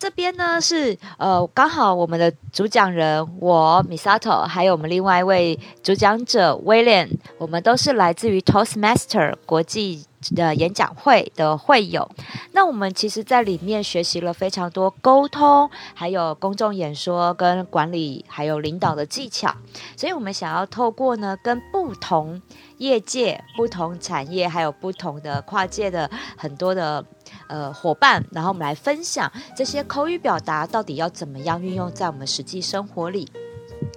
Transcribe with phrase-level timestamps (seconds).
[0.00, 12.10] 这边呢是呃，刚好我们的主讲人我 Misato，还有我们另外一位主讲者 William，我们都是来自于 Toastmaster 国际的演讲会的会友。
[12.52, 19.54] 那我们其实在里面学习了非常多沟通，还有公众演说跟管理，还有领导的技巧。
[19.98, 22.40] 所以我们想要透过呢，跟不同
[22.78, 27.04] 业界、不同产业，还有不同的跨界的很多的。
[27.50, 33.28] 呃，伙伴，然后我们来分享这些口语表达到底要怎么样运用在我们实际生活里。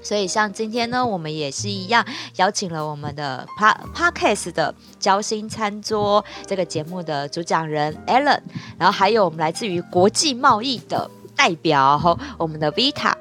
[0.01, 2.03] 所以，像今天呢，我们也是一样
[2.37, 3.45] 邀请了我们的
[3.93, 8.41] Podcast 的交心餐桌这个节目的主讲人 Alan，
[8.79, 13.13] 然后还有我们来自于国际贸易的代表和我们的 Vita，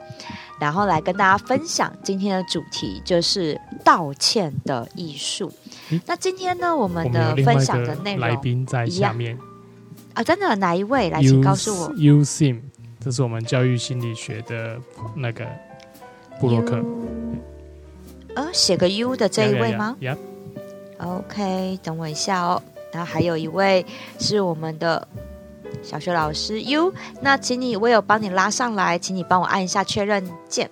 [0.58, 5.52] 然后来跟大家分享今天的主题就是道歉的艺术。
[5.91, 9.38] 嗯、那今天呢，我们的分享的内容来宾在下面。
[10.14, 11.20] 啊，真的哪一位来？
[11.22, 11.88] 请告诉我。
[11.96, 12.60] U Sim，
[13.00, 14.78] 这是我们教育心理学的
[15.16, 15.46] 那个
[16.38, 16.82] 布洛克。
[18.34, 20.19] 呃，写个 U 的这一位吗 yeah, yeah, yeah.
[21.06, 22.62] OK，等我一下哦。
[22.92, 23.84] 然后还有一位
[24.19, 25.08] 是我们的
[25.82, 30.70] 小学老师 U，那请你，我有帮你拉上来，请你帮我按一下确认键。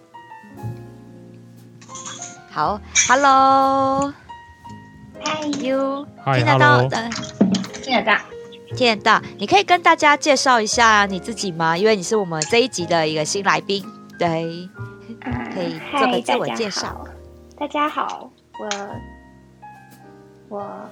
[2.50, 4.12] 好，Hello，Hi
[5.62, 7.10] U，听得到的，
[7.82, 8.16] 听得到。
[8.76, 11.76] 天大，你可以跟大家介绍一下你自己吗？
[11.76, 13.84] 因为你是我们这一集的一个新来宾，
[14.18, 14.68] 对，
[15.52, 17.04] 可以做个自我介绍。
[17.58, 18.68] 大家好，我
[20.48, 20.90] 我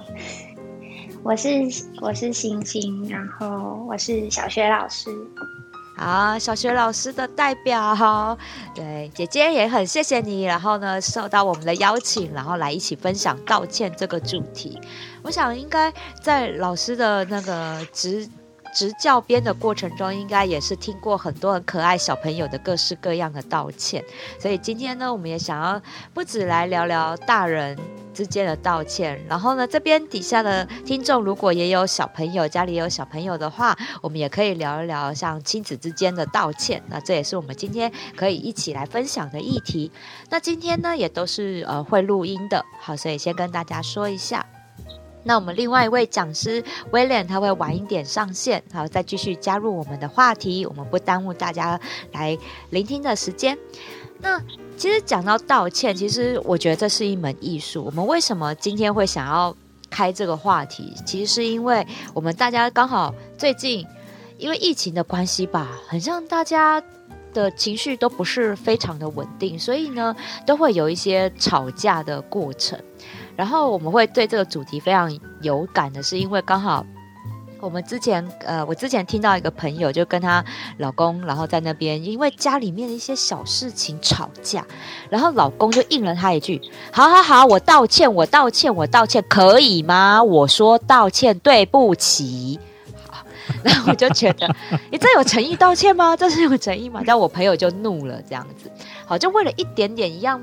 [1.23, 1.49] 我是
[2.01, 5.09] 我是星星，然后我是小学老师。
[5.99, 8.37] 啊，小学老师的代表，
[8.73, 14.79] 对，姐姐也很谢谢你，然后呢，受到我们的邀请，然后来一起分享道歉这个主题。
[15.21, 18.25] 我想应该在老师的那个执
[18.73, 24.01] 执教编的过程中，应该也是听过很多很可爱小朋友的各式各样的道歉。
[24.39, 25.81] 所以今天呢，我们也想要
[26.13, 27.77] 不止来聊聊大人
[28.19, 36.83] 之间的道歉，然后呢，这边底下的听众如果也有小朋友，家里有小朋友的话，我们也可以聊一聊像亲子之间的道歉。
[36.89, 39.89] 那这也是我们今天可以一起来分享的议题。
[40.29, 44.45] 那今天呢，也都是呃会录音的，好，所以先跟大家说一下。
[45.23, 51.79] 那我们另外一位讲师威廉他会晚一点上线，好，再继续加入我们的话题，我们不耽误大家
[52.11, 52.37] 来
[52.69, 53.57] 聆听的时间。
[54.21, 54.41] 那
[54.77, 57.83] 其实讲到道歉，其实我觉得这是一门艺术。
[57.83, 59.55] 我们为什么今天会想要
[59.89, 60.93] 开这个话题？
[61.05, 63.85] 其实是因为我们大家刚好最近
[64.37, 66.81] 因为疫情的关系吧，很像大家
[67.33, 70.15] 的情绪都不是非常的稳定，所以呢，
[70.45, 72.79] 都会有一些吵架的过程。
[73.35, 76.85] 然后我们会对这个主题非常有感的，是因为刚好
[77.61, 80.43] 我们之前呃，我之前听到一个朋友就跟她
[80.77, 84.65] 老公，然后在那边因为家里面的一些小事情吵架，
[85.09, 86.61] 然后老公就应了她一句
[86.91, 90.23] ：“好好好，我道歉，我道歉，我道歉，可以吗？
[90.23, 92.59] 我说道歉，对不起。”
[93.63, 94.55] 然后我就觉得，
[94.91, 96.15] 你这有诚意道歉吗？
[96.15, 97.01] 这是有诚意吗？
[97.05, 98.71] 但我朋友就怒了，这样子，
[99.05, 100.41] 好，就为了一点点一样。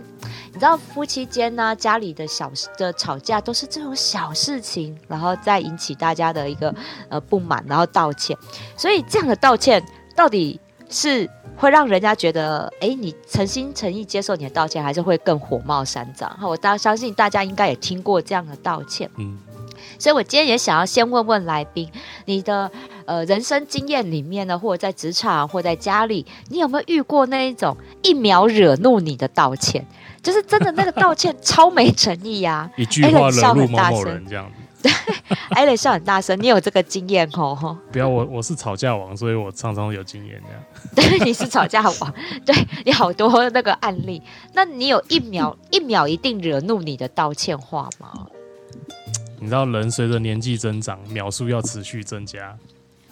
[0.52, 6.74] 你知道夫妻间呢、家里的小事的吵架都是这种小事情，然后再引起大家的一个
[7.10, 8.34] 呃不满，然后道歉。
[8.74, 9.84] 所以这样的道歉
[10.14, 11.28] 到底是
[11.58, 16.34] 会让人家觉得，哎，你诚心诚意接受你的道歉，还是会更火冒三丈？
[16.40, 19.10] 我大相信大家应该也听过这样的道歉。
[19.16, 19.38] 嗯，
[19.98, 21.90] 所以我今天也想要先问问来宾，
[22.24, 22.70] 你的
[23.04, 29.86] 呃人生经验里面呢，或者在职场，或者在家里，你有没有遇过那一种一秒惹怒你的道歉？
[30.22, 32.70] 就是真的那个道歉超没诚意呀、啊！
[32.76, 34.54] 一句话惹怒某某人这样子。
[34.82, 34.92] 对，
[35.50, 37.78] 艾伦笑很大声，你有这个经验哦？
[37.92, 41.08] 不要我，我是吵架王，所以我常常有经验这样。
[41.10, 42.14] 对，你是吵架王，
[42.44, 44.20] 对你好多那个案例。
[44.52, 48.26] 那你有一秒一秒一定惹怒你的道歉话吗？
[49.38, 52.56] 你知道人随着年纪增长，秒数要持续增加。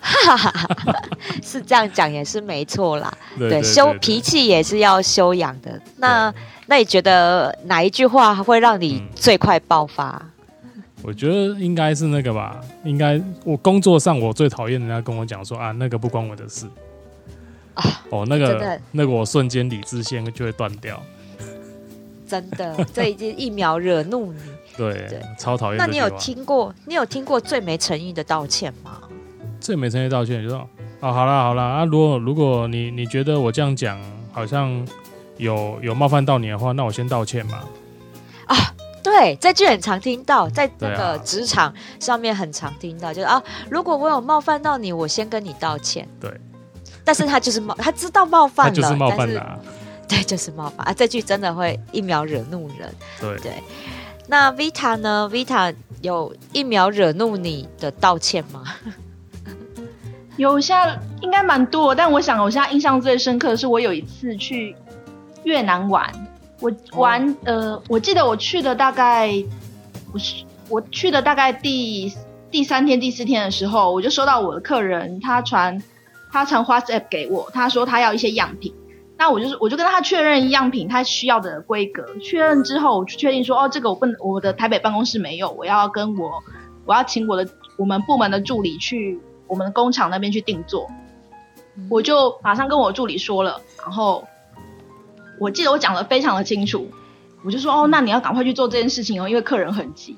[1.43, 3.13] 是这样讲也是没错啦。
[3.39, 5.81] 对，对，对，对，对，修脾气也是要修养的。
[5.97, 6.33] 那。
[6.67, 10.19] 那你觉得哪一句话会让你最快爆发？
[10.63, 16.67] 嗯、我觉得应该是那个吧，应该我工作上我最讨厌人家跟我讲说啊，那个不关我的事
[17.75, 21.03] 啊，哦，那个那个我瞬间理智线就会断掉。
[22.27, 24.41] 真的，这已经一秒惹怒你。
[24.77, 25.79] 对对，超讨厌。
[25.79, 29.01] 那你有听过你有听过最没诚意的道歉吗？
[29.61, 30.67] 最没诚意的道歉就是哦，
[31.01, 34.01] 好啦好啦啊，如果如果你你觉得我这样讲
[34.33, 34.87] 好像。
[35.37, 37.59] 有有冒犯到你的话，那我先道歉嘛。
[38.47, 38.55] 啊，
[39.03, 46.09] 对，这句很常听到，在那个职场上面很常听到，就是啊，如果我有冒犯到你，我先跟你道歉。
[46.21, 46.31] 对，
[47.05, 49.59] 但是他就是冒，他知道冒犯了，就是冒犯了、啊，
[50.09, 50.93] 对，就是冒犯啊！
[50.93, 52.95] 这句真的会一秒惹怒人。
[53.21, 53.53] 对对，
[54.27, 58.65] 那 Vita 呢？Vita 有一秒惹怒你的道歉吗？
[60.37, 64.75] 有，现在应该蛮多，但我想我现在印象最深刻的是，我有一次去
[65.45, 66.11] 越南玩，
[66.61, 69.31] 我玩、哦、呃，我记得我去的大概
[70.11, 72.13] 不是我去的大概第
[72.51, 75.81] 第三天、第四天的时候，我就收到我的客人他传
[76.33, 78.75] 他传 WhatsApp 给我，他说他要一些样品，
[79.17, 86.43] 那我就是我就跟他确认样品他需要的规格，确认之后我就确定说哦，这个我不能，我的台北办公室没有，我要跟我
[86.87, 89.21] 我要请我的我们部门的助理去。
[89.47, 90.91] 我们的工厂那边去定做，
[91.91, 94.27] 我就马上跟我助理说了，然后
[95.39, 96.89] 我记得我讲得非常的清楚，
[97.45, 100.17] 我就说哦，那你要赶快去做这件事情哦，因为客人很急，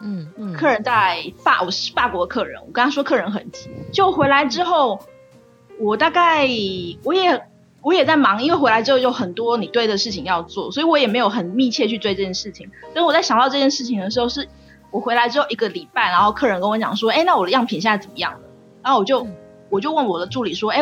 [0.00, 4.98] 嗯嗯，客人在法，我是法国的客人，我跟他说客人很急，就回来之后，
[5.78, 6.48] 我大概
[7.04, 7.46] 我也
[7.84, 14.48] 我也在忙，因为回来之后有很多你对的事情要做，所以我也没有很密切去追这件事情，所以我在想到这件事情的时候，是
[14.90, 18.40] 我回来之后一个礼拜，然后客人跟我讲说，哎，那我的样品现在怎么样了？
[18.82, 19.26] 然后我就
[19.68, 20.80] 我就问我的助理说：“哎，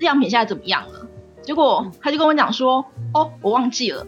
[0.00, 1.06] 样品现在怎么样了？”
[1.42, 4.06] 结果他就跟我讲说：“哦，我忘记了。”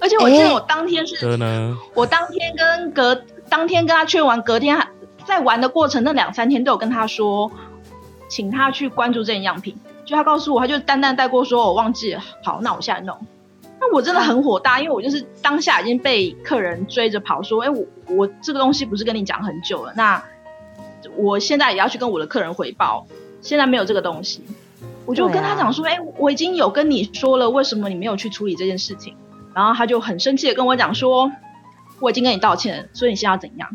[0.00, 1.16] 而且我记得我当天是，
[1.94, 4.88] 我当天跟隔当天跟他确认完，隔天
[5.24, 7.52] 在玩的过程那两三天都有跟他说，
[8.28, 9.76] 请他去关注这件样品。
[10.04, 13.16] 就他告诉我，他就淡淡带过说：“我忘记了。”好，那我现在弄。
[13.80, 20.22] 那我真的很火大，因为我就是当下已经被客人追着跑，说：“哎，我我这个东西不是跟你讲很久了？”那
[21.16, 23.06] 我现在也要去跟我的客人回报，
[23.40, 24.42] 现在没有这个东西，
[25.04, 29.16] 我就跟他讲说，哎、啊欸，我已经有跟你说了，为什么你没有去处理这件事情？
[29.54, 31.30] 然后他就很生气的跟我讲说，
[32.00, 33.68] 我已经跟你道歉了，所以你现在要怎样？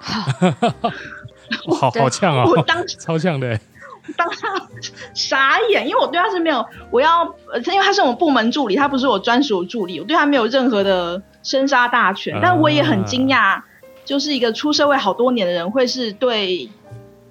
[1.80, 2.44] 好好呛啊！
[2.44, 3.58] 我当超呛的，
[4.16, 4.68] 当他
[5.14, 7.24] 傻眼，因为我对他是没有，我要，
[7.72, 13.62] 因为他是我们部门助理，他不是我专属助理，我对他没有任何的生杀大权，啊、但我也很惊讶。
[14.04, 16.70] 就是一个出社会好多年的人，会是对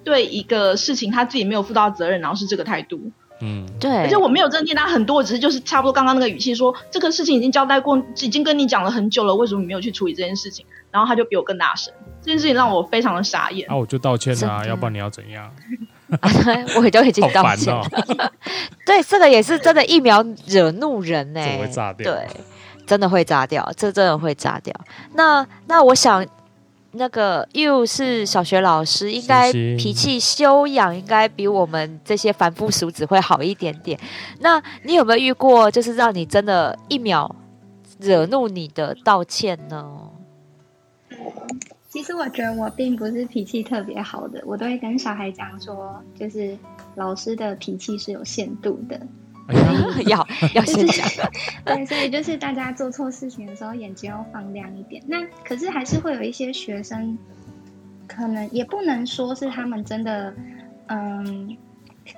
[0.04, 3.10] 对一个事情他自己没有负到责任，然后是这个态度。
[3.40, 3.90] 嗯，对。
[3.90, 10.64] 而且我没有真的听他很多，只是就是差不多刚刚那个语气说，这个事情已经交代过，已经跟你讲了很久了，为什么你没有去处理这件事情？
[10.92, 11.92] 然后他就比我更大声，
[12.22, 13.66] 这件事情让我非常的傻眼。
[13.68, 15.50] 那、啊、我就道歉啊，要不然你要怎样？
[16.76, 17.80] 我就已经道歉了。
[17.80, 18.32] 哦、
[18.86, 22.12] 对，这个也是真的，一秒惹怒人呢、欸，会炸掉。
[22.12, 22.26] 对，
[22.86, 24.74] 真的会炸掉，这真的会炸掉。
[25.14, 26.26] 那那我想。
[26.92, 33.96] 那个又是小学老师，应该脾气修养应该比我们这些凡夫俗子会好一点点。
[34.40, 37.36] 那你有没有遇过，就是让你真的一秒
[38.00, 39.86] 惹怒你的道歉呢？
[41.98, 46.56] 其实我觉得我并不是脾气特别好的，我都会跟小孩讲说，就是
[46.94, 49.00] 老师的脾气是有限度的。
[50.06, 50.24] 要
[50.54, 51.08] 要先讲，
[51.66, 55.02] 对，所以就是大家做错事情的时候，眼睛要放亮一点。
[55.08, 57.18] 那可是还是会有一些学生，
[58.06, 60.32] 可能也不能说是他们真的，
[60.86, 61.56] 嗯，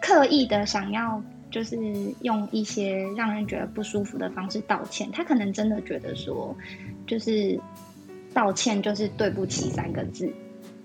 [0.03, 1.79] 刻意的想要，就是
[2.21, 5.11] 用一些让人觉得不舒服的方式道歉。
[5.11, 6.55] 他可能真的觉得说，
[7.07, 7.59] 就是
[8.35, 10.33] 道歉就是对不起三个字。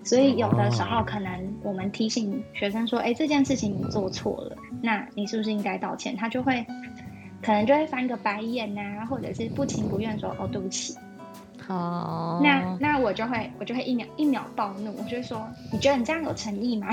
[0.03, 1.31] 所以有的时候可能
[1.63, 6.63] 我们提醒学生说：“哎，这件事情你做错了，那你是不是应该道歉？”他就会
[7.41, 10.95] 可能就会翻个白眼呐、啊，或者是不情不愿说：“哦，对不起。”
[11.67, 15.41] 哦，那那我就会我就会一秒一秒暴怒，我就会说
[15.73, 16.87] ：“你觉得你这样有诚意吗？”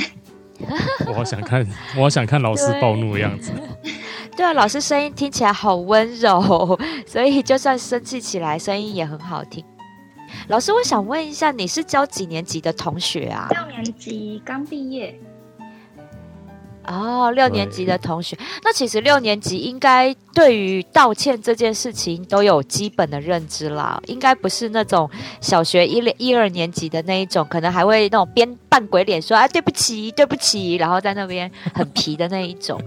[1.06, 1.66] 我好想看，
[1.98, 3.52] 我好想看老师暴怒的样子。
[4.34, 9.62] 对啊，老师声音听起来好温柔， 所以就算生气起来，声音也很好听。
[10.52, 13.48] 老师，我想问一下，你是教几年级的同学啊？
[13.50, 15.18] 六年级刚毕业。
[16.86, 25.08] 哦，六年级的同学，那其实六年级应该对于道歉这件事情都有基本的认知啦，应该不是那种
[25.40, 32.78] 小学一、一二年级的那一种，可能还会那种边扮鬼脸说啊对不起，对不起，然后在那边很皮的那一种。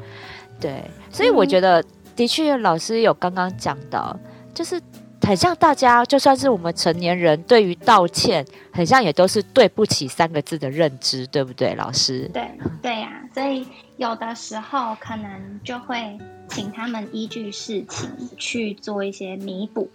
[0.59, 1.83] 对，所以我觉得
[2.15, 4.15] 的确，老师有刚刚讲到，
[4.53, 4.79] 就是。
[5.25, 12.29] 很像大家，就算是我们成年人，对于道歉，很像也都是“对不起”三个字的认知，对不对，老师？
[12.31, 12.47] 对
[12.81, 13.65] 对呀、啊，所以
[13.97, 16.15] 有的时候可能就会
[16.47, 19.89] 请他们依据事情去做一些弥补。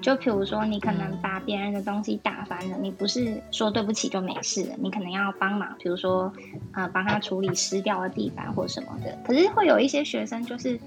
[0.00, 6.32] 就比如说，你可能把别人的东西打翻了，你不是说对不起就没事了，你可能要帮忙，比如说，
[6.72, 9.18] 呃，帮他处理湿掉的地板或什么的。
[9.26, 10.78] 可是会有一些学生就是，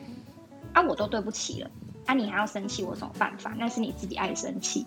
[0.72, 1.70] 啊，我都对不起了。
[2.06, 3.54] 啊，你还要生气，我有什么办法？
[3.58, 4.86] 那是你自己爱生气。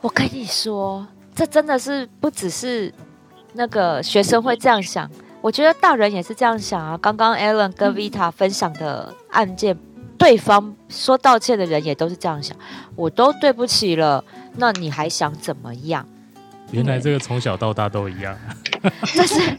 [0.00, 2.92] 我跟你说，这真的是不只是
[3.54, 6.98] 那个学生会这样想，我觉得大人也是这样想啊。
[6.98, 9.80] 刚刚 Alan 跟 Vita 分享的案件，嗯、
[10.18, 12.54] 对方说道歉的人也都是这样想，
[12.96, 14.22] 我都对不起了，
[14.56, 16.06] 那你还想怎么样？
[16.74, 18.36] 原来这个从小到大都一样。
[19.14, 19.56] 这是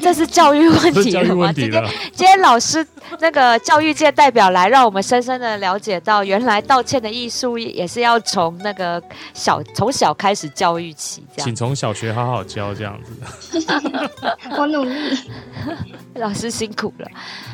[0.00, 1.52] 这是教育问题了吗？
[1.52, 2.86] 今天今天老师
[3.20, 9.02] 那个教育界代表来，让我们深深的了解到，原来道歉的艺术也是要从那个
[9.34, 11.44] 小从小开始教育起，这样。
[11.44, 13.60] 请从小学好好教这样子。
[14.56, 14.94] 我努力，
[16.16, 17.08] 老师辛苦了。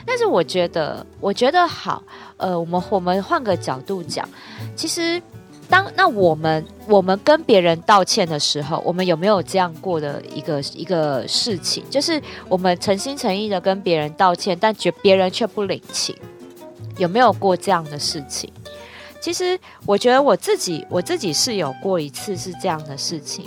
[0.07, 2.03] 但是我觉得，我觉得好。
[2.37, 4.29] 呃，我们我们换个角度讲，
[4.77, 5.21] 其实。
[5.71, 11.85] 当那我们我们跟别人道歉的时候，我们有没有这样过的一个一个事情？
[11.89, 16.15] 就是我们诚心诚意的跟别人道歉，但觉别人却不领情，
[16.99, 18.51] 有没有过这样的事情？
[19.21, 23.47] 其实我觉得我自己我自己是有过一次是这样的事情。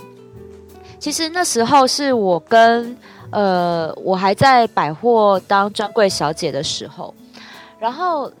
[0.98, 2.96] 其实那时候是我跟
[3.30, 7.14] 呃我还在百货当专柜小姐的时候，
[7.78, 8.32] 然后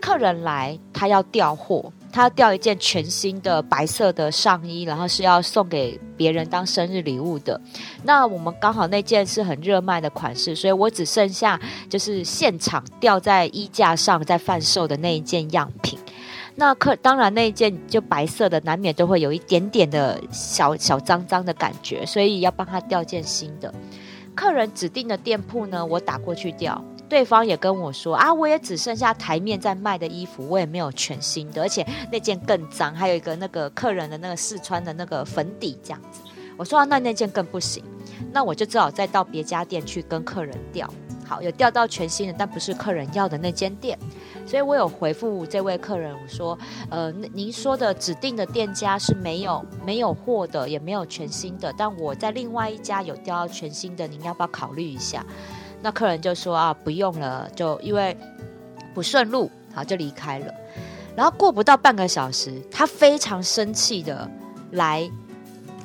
[0.00, 1.92] 客人来，他要调货。
[2.12, 7.60] 他要调一件全新的白色的上衣，然后是要送给别人当生日礼物的。
[8.02, 15.98] 那我们刚好那件是很热卖的款式，所以我只剩下就是现场吊在衣架上在贩售的那一件样品。
[16.56, 23.72] 那客当然那一件就白色的，难免都会有一点点的小小脏脏的感觉，所以要帮他调件新的。
[24.34, 26.82] 客人指定的店铺呢，我打过去调。
[27.10, 36.20] 对方也跟我说啊，我也只剩下台面在卖的衣服，我也没有全新的，而且那件更脏，还有一个那个客人的那个试穿的那个粉底这样子。
[36.56, 37.82] 我说，那那件更不行，
[38.32, 40.88] 那我就只好再到别家店去跟客人调。
[41.26, 43.98] 好，有调到全新的，但不是客人要的那间店，
[44.46, 46.58] 所以我有回复这位客人我说，
[46.90, 55.24] 呃，您说的指定的店家是没有没有货的，也没有全新的，但我在另外一家有调到全新的，您要不要考虑一下？
[55.82, 58.16] 那客人就说啊，不用了，就因为
[58.94, 60.52] 不顺路，好就离开了。
[61.16, 64.28] 然后过不到半个小时，他非常生气的
[64.72, 65.10] 来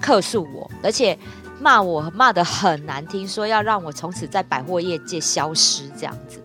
[0.01, 1.17] 客诉我，而且
[1.59, 6.39] 骂我骂得很难听，说要让我从此在百货业界消失这样子。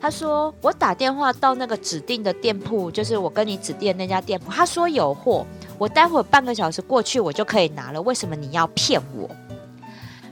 [0.00, 5.46] 他说我打电话到那个指定的店铺，就是我跟你指定的那家店铺，他说有货，
[5.78, 9.30] 我待会半个小时过去我就可以拿了，为什么你要骗我？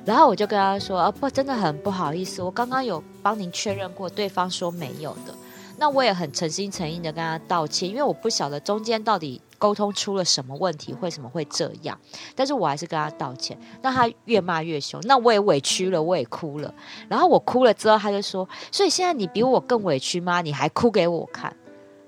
[0.04, 5.34] 然后我就跟他说：“啊，不，真的很不好意思，我刚刚有帮您确认过，对方说没有的。
[5.78, 11.98] 那我也很诚心诚意的跟他道歉，因为我不晓得中间到底沟通出了什么问题，为什么会这样。
[12.34, 13.58] 但是我还是跟他道歉。
[13.80, 16.74] 那他越骂越凶，那我也委屈了，我也哭了。
[17.08, 20.42] 然后我哭了之后，他就说：所以现在你比我更委屈吗？
[20.42, 21.54] 你还哭给我看？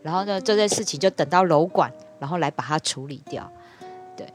[0.03, 3.51] 然后呢，这件事情就等到楼管，然后来把它处理掉。
[4.17, 4.27] 对，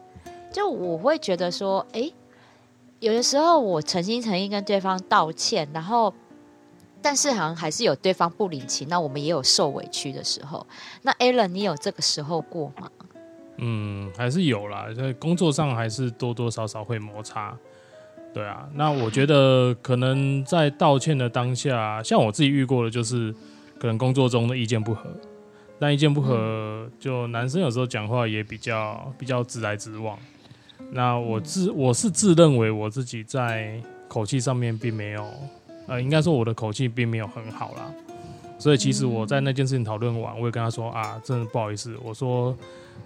[0.51, 2.13] 就我会觉得说，诶。
[2.99, 6.13] 有的时候我诚心诚意跟对方道歉，然后，
[7.01, 10.65] 但是好像还是有对方不领情，那我们也有受委屈的时候。
[11.03, 12.89] 那 Alan，你有这个时候过吗？
[13.57, 17.55] 嗯，还是有啦，在工作上还是多多少少会摩擦。
[18.33, 23.33] 对啊，那我觉得可能在道歉的当下，像我自己遇过的，就是
[23.79, 25.09] 可能工作中的意见不合，
[25.79, 30.17] 但意见不合，就男生有时候讲话也比较比较直来直往。
[30.91, 35.25] 那我自我是自认为我自己在口气上面并没有，
[35.87, 37.91] 呃，应该说我的口气并没有很好啦。
[38.57, 42.57] 所以其实我在那件事情讨论完，我也跟他说啊，真的不好意思，我说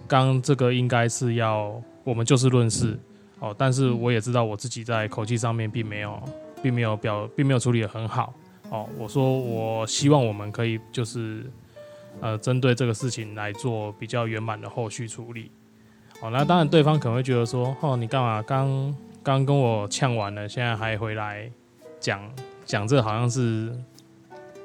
[0.06, 1.74] 刚这个应该是要
[2.04, 2.98] 我们就事论事
[3.40, 6.22] 哦，但是我也知道我自己在口气上面并没有，
[6.62, 8.32] 并没有表，并没有处理得很好
[8.70, 8.88] 哦。
[8.96, 11.44] 我说我希望我们可以就是
[12.20, 15.50] 呃针对这个事情来做比较圆满的后续处理。
[16.22, 18.40] 哦，那当然，对方可能会觉得说：“哦，你干嘛？
[18.42, 21.50] 刚刚跟我呛完了，现在还回来
[21.98, 22.20] 讲
[22.64, 23.72] 讲这，好像是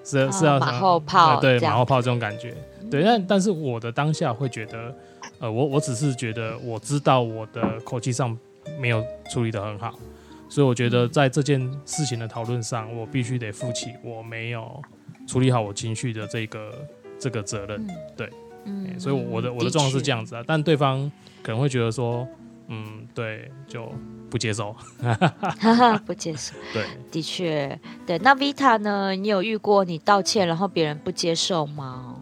[0.04, 2.54] 是、哦、是要马后炮，对马后炮这种感觉。
[2.92, 4.96] 对，但但是我的当下会觉得，
[5.40, 8.38] 呃，我我只是觉得我知道我的口气上
[8.80, 9.92] 没有处理的很好，
[10.48, 14.80] 所以我觉得在这件事情的讨论上，我必须得负起我没有
[15.28, 16.72] 处理好我情绪的这个
[17.18, 17.88] 这个责任。
[18.16, 18.30] 对。”
[18.70, 21.10] 嗯，所以我的我的状况是这样子啊，但对方
[21.48, 22.28] 可能会觉得说，
[22.68, 23.90] 嗯，对，就
[24.30, 24.76] 不接受，
[26.06, 26.54] 不接受。
[26.76, 28.20] 对，的确，对。
[28.20, 29.12] 那 Vita 呢？
[29.12, 32.18] 你有遇过你道歉然后别人不接受吗？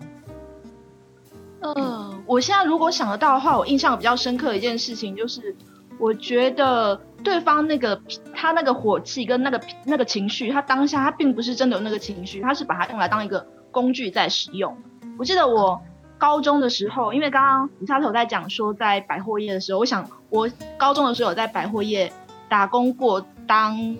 [1.62, 5.55] 呃，我现在如果想得到的话，我印象比较深刻的一件事情就是，
[5.98, 8.00] 我觉得对方那个
[8.32, 14.77] 他那个火气跟那个那个情绪，他当下他并不是真的有那个情绪，他是把它用来当一个工具在使用。
[15.17, 15.82] 我记得我。
[16.18, 22.12] 高中的时候，因为刚刚李莎头在讲说，在百货业的时候，我想我高中的时候有在百货业
[22.48, 23.98] 打工过，当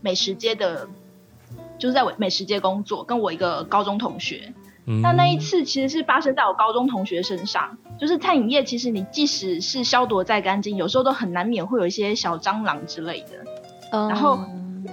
[0.00, 0.88] 美食街的
[1.78, 4.52] 就是在美食街工作，跟我一个高中同学。
[5.02, 13.44] 那、嗯、那一次其实是发生在我高中同学身上，就是餐饮业，其实你即使是消毒再干净，有时候都很难免会有一些小蟑螂之类的。
[13.92, 14.38] 嗯、然后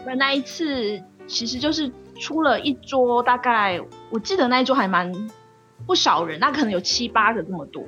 [0.05, 1.89] 那那一次其实就是
[2.19, 3.79] 出了一桌，大概
[4.09, 5.13] 我记得那一桌还蛮
[5.85, 7.83] 不少人，那可能有七八个这么多。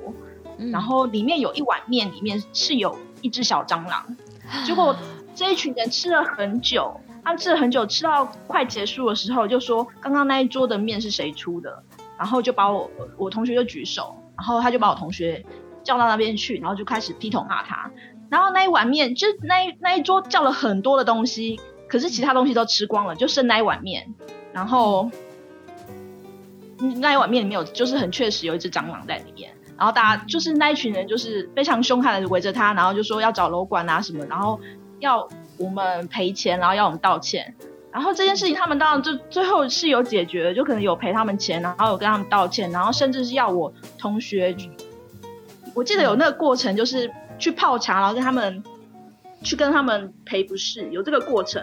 [0.58, 4.16] 嗯、然后里面有一碗面，里面是有一只小蟑螂。
[4.66, 4.96] 结果
[5.34, 11.82] 这一群人吃了很久，他们吃了很久，吃到快结束的时候，就说刚刚那一桌的面是谁出的？
[12.18, 15.44] 然后就把我我同学就举手，然后他就把我同学
[15.84, 17.90] 叫到那边去，然后就开始劈头骂他。
[18.28, 24.12] 然后那一碗面，就那一那一桌叫了很多的东西，可是其他东西都吃光了，就剩那一碗面。
[24.52, 25.08] 然后
[26.78, 29.50] 那一碗面里面有，就是很确实有一只蟑螂在里面。
[29.76, 34.58] 然后大家就是那一群人，就是非常凶悍的围着他，然后就说要找楼管啊什么，然后
[34.98, 37.54] 要我们赔钱，然后要我们道歉。
[37.92, 44.54] 然后这件事情他们当然就最后是有解决的，就可能有赔他们钱，然后有跟他们道歉，然后甚至是要我同学，
[45.74, 48.62] 我记得有那个过程，就是去泡茶，然后跟他们
[49.42, 51.62] 去跟他们赔不是，有这个过程。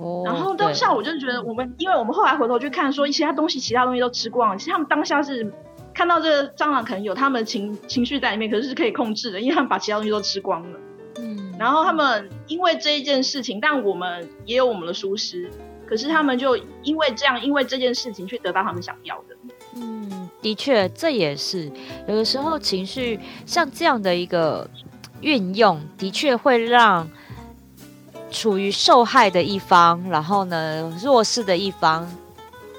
[0.00, 0.22] 哦。
[0.24, 5.52] 然后当下我就觉得，我们因为我们后来回头去看，说其他东西，其他东西都吃光了，其实他们当下是
[5.92, 10.78] 看到这个蟑螂可能有他们的情情绪在里面，可是是可以控制的，因为他们把其他东西都吃光了。
[11.18, 11.54] 嗯。
[11.58, 15.50] 然后他们因为这一件事情，但我们也有我们的疏失。
[15.86, 19.36] 可是他们就因为这样，因为这件事情去得到他们想要的。
[19.76, 21.70] 嗯，的确，这也是
[22.08, 24.66] 有的时候情绪像这样的一个
[25.24, 27.08] 运用，的确会让
[28.30, 32.06] 处于受害的一方，然后呢，弱势的一方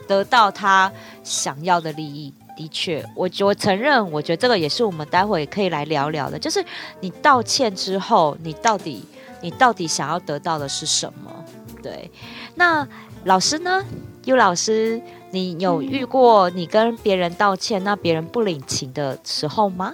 [0.07, 0.91] 得到他
[1.23, 2.31] 想要的利益。
[2.55, 6.63] 的确，我我承认，我觉得这个也是我们待会也可以来聊聊的，就是
[7.01, 9.03] 你道歉之后，你到底
[9.41, 11.29] 你到底想要得到的是什么？
[11.83, 12.09] 对，
[12.55, 12.87] 那
[13.25, 13.83] 老师呢
[14.23, 19.93] 优老师，你有遇过你跟别人道歉，那别人不领情的时候吗？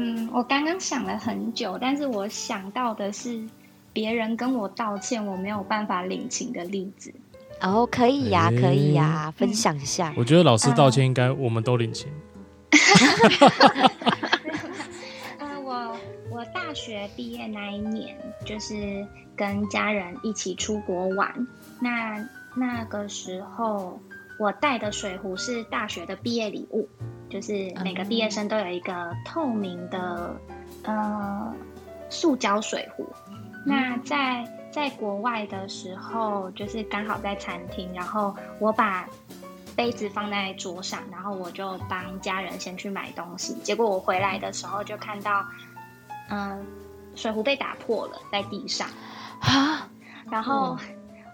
[0.00, 3.44] 嗯，我刚刚想了很久，但是我想到的是
[3.92, 7.12] 别人跟我道歉，我没有办法领情的例子。
[7.60, 10.14] 哦，可以呀，可以呀，分享一下。
[10.16, 12.08] 我觉得老师道歉应该我们都领情。
[15.38, 15.96] 呃，我
[16.30, 19.04] 我大学毕业那一年就是。
[19.38, 21.46] 跟家人一起出国玩，
[21.78, 24.00] 那那个时候
[24.36, 26.88] 我带的水壶是大学的毕业礼物，
[27.28, 30.34] 就是每个毕业生都有一个透明的
[30.84, 31.54] 呃
[32.08, 33.06] 塑胶水壶。
[33.64, 39.08] 那在在国外的时候，就是刚好在餐厅，然后我把
[39.76, 43.54] 杯子放在桌上，然后我就帮家人先去买东西。
[43.62, 45.44] 结果我回来的时候就看到，
[46.30, 46.58] 嗯、呃，
[47.14, 48.88] 水壶被打破了，在地上。
[49.40, 49.88] 啊，
[50.30, 50.76] 然后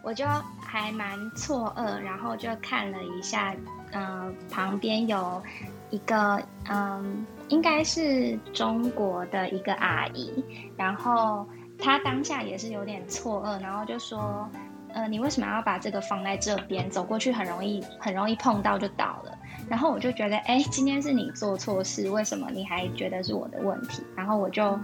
[0.03, 0.27] 我就
[0.61, 3.55] 还蛮错愕，然后就看了一下，
[3.93, 5.43] 嗯、呃，旁边有
[5.91, 10.45] 一个，嗯、应该是中国的一个阿姨，
[10.77, 11.47] 然后
[11.79, 14.49] 她当下也是有点错愕，然后就说，
[14.93, 16.89] 呃，你为什么要把这个放在这边？
[16.91, 19.39] 走过去很容易，很容易碰到就倒了。
[19.69, 24.03] 然后我就觉得，哎，今天是你做错事，为什么你还觉得是我的问题？
[24.17, 24.79] 然后我就。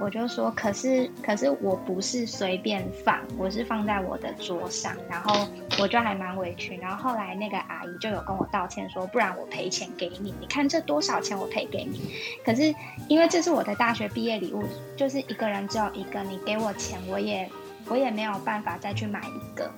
[0.00, 5.46] 我就说，可是可是我不是随便放，我是放在我的桌上，然后
[5.78, 6.74] 我就还蛮委屈。
[6.78, 12.14] 然后后来那个阿姨就有跟我道歉说，不然我赔钱给你，你看这多少钱我赔给你。
[12.42, 12.74] 可是
[13.08, 14.64] 因为这是我的大学毕业礼物，
[14.96, 17.46] 就是一个人只有一个，你给我钱，我也
[17.86, 19.70] 我也没有办法再去买一个。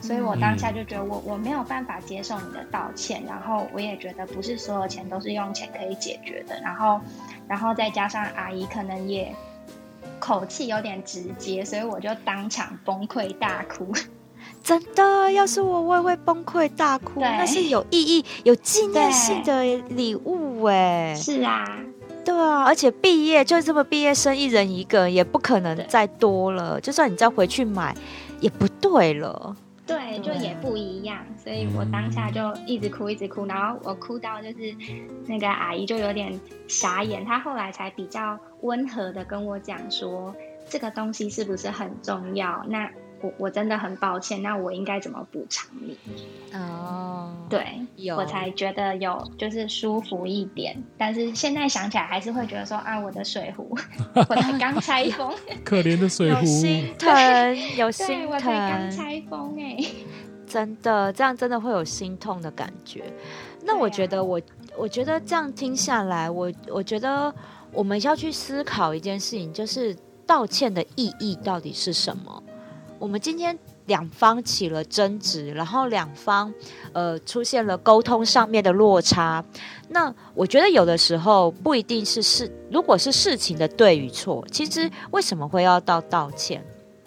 [0.00, 6.60] 所以我当下就觉得我我没有办法接受你的道歉，然后我也觉得不是所有钱都是用钱可以解决的。
[6.60, 7.00] 然后
[7.48, 9.34] 然后再加上阿姨可能也。
[10.18, 13.92] 口气有点直接，所以我就当场崩溃大哭。
[14.62, 17.20] 真的，要是我，我也会崩溃大哭。
[17.20, 21.14] 那是有意义、有纪念性的礼物哎。
[21.14, 21.64] 是啊，
[22.24, 26.80] 对啊，而且毕业就这么毕业生一人一个，也不可能再多了。
[26.80, 27.94] 就算你再回去买，
[28.40, 29.56] 也不对了。
[29.88, 34.76] 对，就也不一样，所以我当下就一直哭，一直哭，然后我哭到就是
[35.26, 40.36] 那个阿姨就有点傻眼，她后来才比较温和的跟我讲说，
[40.68, 42.62] 这个东西是不是很重要？
[42.68, 45.96] 那我我真的很抱歉，那我应该怎么补偿你？
[46.54, 53.76] 哦，对，有我才觉得有就是舒服一点，但是现在想起来还是会觉得说啊，我的水壶，
[54.28, 55.32] 我才 刚拆封，
[55.64, 59.88] 可怜的水壶，有心疼，有心疼，我才刚拆封哎、欸，
[60.46, 63.04] 真的这样真的会有心痛的感觉。
[63.64, 64.42] 那我觉得我、啊、
[64.78, 67.34] 我觉得这样听下来，我我觉得
[67.72, 72.42] 我们要去思考一件事情，就是道歉的意义到底是什么？
[72.98, 73.56] 我们今天
[73.86, 76.52] 两方起了争执，然后两方
[76.92, 79.44] 呃出现了沟通上面的落差。
[79.88, 86.64] 那我觉得有的时候不一定是事，如果是事情的对与错，其实为什么会要到道歉？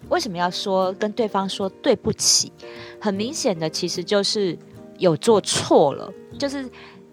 [0.09, 2.51] 为什么要说跟对方说对不起？
[2.99, 4.57] 很明显的，其实就是
[4.97, 6.69] 有做错了，就是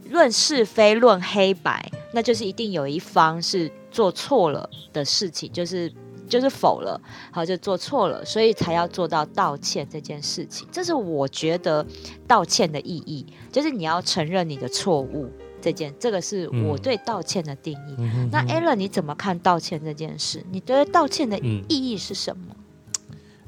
[0.08, 5.92] 论是非、论黑白，那就是一定有一方是做错了的事情，就是。
[6.28, 7.00] 就是否了，
[7.32, 10.68] 好，就做错了，所以才要做到道歉这件事情。
[10.70, 11.84] 这是我觉得
[12.26, 15.30] 道歉的意义，就是你要承认你的错误。
[15.60, 17.94] 这件，这个是我对道歉的定义。
[17.98, 20.40] 嗯、那 Alan，你怎么看道歉这件事？
[20.52, 22.56] 你觉得道歉的意义是什么？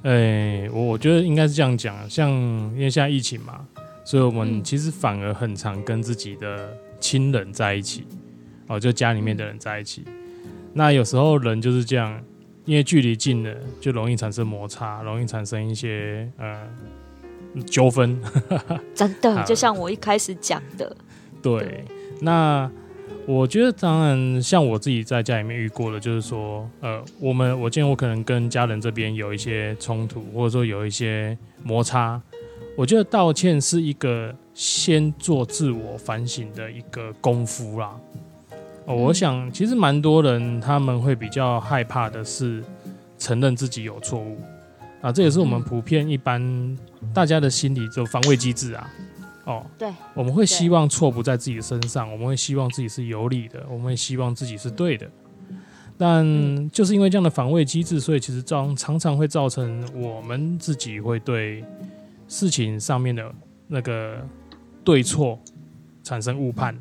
[0.02, 3.64] 哎、嗯欸，我我觉得应该是这样讲，像因为现在疫情嘛，
[4.04, 8.04] 所以我们其实反而很常跟自己的亲人在一起，
[8.66, 10.02] 哦，就家里面的人在一起。
[10.72, 12.20] 那有时候人就是这样。
[12.64, 16.66] 因为距离近了，就容易产生摩擦，容易产生一些呃
[17.66, 18.20] 纠纷。
[18.94, 20.96] 真的，就像我一开始讲的。
[21.42, 21.84] 对，对，
[22.20, 22.70] 那
[23.26, 32.20] 我觉得当然，像我自己在家里面遇过的，就是说，呃，我们我见我可能跟家人这边有一些冲突，或者说有一些摩擦。
[32.76, 37.94] 我觉得道歉是一个先做自我反省的一个功夫啦。
[38.90, 42.60] 哦，我想其实蛮多人他们会比较害怕的是
[43.18, 44.36] 承认自己有错误
[45.00, 46.76] 啊，这也是我们普遍一般
[47.14, 48.90] 大家的心理就防卫机制啊。
[49.44, 55.08] 哦，对，我们会希望错不在自己的身上，我们会希望自己是有理的，我们会希望自己是对的。
[55.96, 61.64] 但就是因为这样的防卫机制，所以其实常常常会造成我们自己会对
[62.26, 63.32] 事情上面的
[63.68, 64.16] 那个
[64.82, 65.38] 对错
[66.02, 66.76] 产生误判。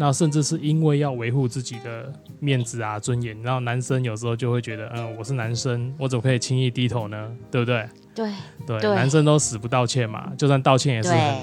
[0.00, 7.30] 那甚至是因为要维护自己的面子啊、尊严，然后男生有时候就会觉得，嗯，我是男生，我怎么可以轻易低头呢？
[7.50, 7.86] 对不对？
[8.14, 8.32] 对
[8.66, 11.38] 对，对，男生都死不道歉嘛，就算道歉也是很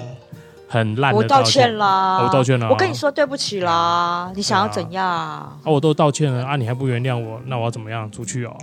[0.68, 1.18] 很烂的。
[1.18, 5.06] 我道歉啦，我道歉了，我跟你说对不起啦，你想要怎样？
[5.06, 8.10] 啊，啊，我都道歉了啊，你还不原谅我，那我要怎么样？
[8.10, 8.56] 出去哦。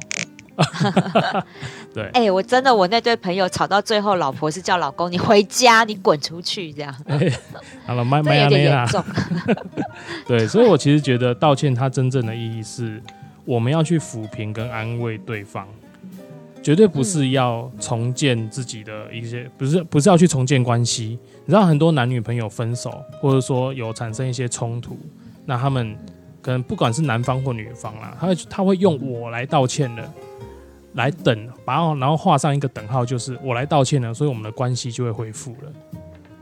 [1.93, 6.95] 对，哎、欸，我真的，我那对朋友吵到最后，老婆是叫老公你回家，你滚出去，这样。
[7.07, 7.31] 欸、
[7.85, 9.03] 好了，麦 麦有点严重。
[10.27, 13.01] 对，所以我其实觉得道歉它真正的意义是，
[13.43, 15.67] 我们要去抚平跟安慰对方，
[16.63, 21.19] 绝对不是要重建自己的一些，不是不是要去重建关系。
[21.45, 24.97] 你知道很多男女朋友分手，或者说有产生一些冲突，
[25.45, 25.95] 那他们
[26.41, 30.09] 可能不管是男方或女方啦，他会他会用我来道歉的。
[30.95, 35.73] 来等，然后然后画上一个等号，就是我来道歉了，所以我们的关系就会恢复了。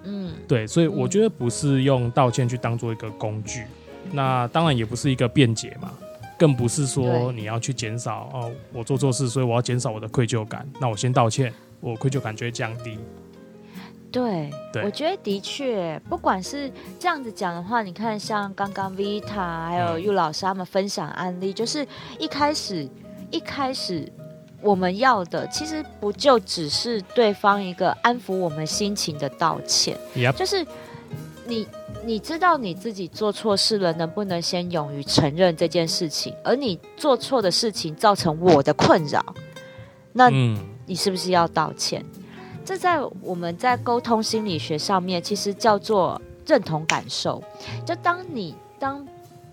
[0.04, 3.66] 嗯，对，所以我觉得不是用道歉去当做一个工具，
[4.12, 5.92] 那当然也不是一个辩解嘛，
[6.38, 13.00] 更不是说你要去减少哦，我做错事，所以我要减少我的愧疚感，那我先道歉，我愧疚感就会降低。
[14.12, 21.88] 对，对，我觉得的确，不管是这样子讲的话，你看像刚刚 Vita 还有 Yu 老师他们分享案例，就是
[22.20, 22.88] 一开始
[23.32, 24.12] 一开始。
[24.64, 30.34] 我们要的其实不就只是对方一个安抚我们心情的道歉，Yep.
[30.34, 30.66] 就是
[31.46, 31.68] 你
[32.06, 36.34] 你知道你自己做错事了，能不能先勇于承认这件事情？
[36.44, 39.24] 而你做错的事情造成我的困扰，
[40.14, 40.30] 那
[40.86, 42.04] 你是不是要道歉？
[42.16, 42.24] 嗯、
[42.66, 47.44] 这在我们在沟通心理学上面，其实叫做认同感受。
[47.86, 49.06] 就当你当。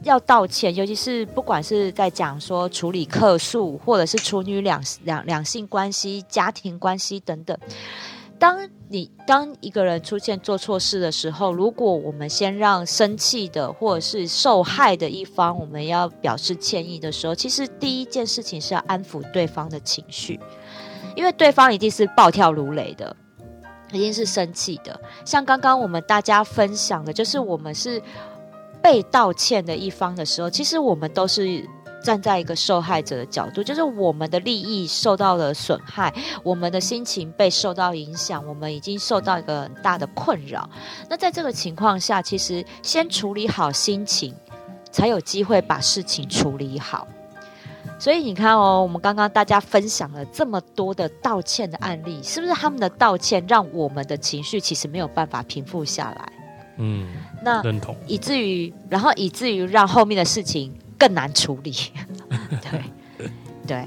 [0.02, 7.56] 要道歉，尤其是不管是在讲说处理客诉，或者是处女两两两性关系、家庭关系等等。
[8.38, 20.40] 当你当一个人出现做错事的时候，如果我们先让生气的或者是受害的一方，我们要表示歉意的时候，其实第一件事情是要安抚对方的情绪，
[21.14, 23.14] 因为对方一定是暴跳如雷的，
[23.92, 24.98] 一定是生气的。
[25.26, 28.00] 像刚刚我们大家分享的，就是我们是。
[28.82, 31.68] 被道歉的一方的时候，其实我们都是
[32.02, 36.12] 站在一个受害者的角度，就是我们的利益受到了损害，
[36.42, 40.68] 我们的心情被受到影响，我们已经受到一个很大的困扰。
[41.08, 44.34] 那在这个情况下，其实先处理好心情，
[44.90, 47.06] 才有机会把事情处理好。
[47.98, 56.32] 所以你看哦，我们刚刚大家分享了这么多的道歉的案例，是不是他们的道歉让我们的情绪其实没有办法平复下来？
[56.80, 57.06] 嗯，
[57.42, 61.72] 那认同，以至于，然后以至于让后面的事情更难处理。
[62.70, 63.28] 对，
[63.66, 63.84] 对，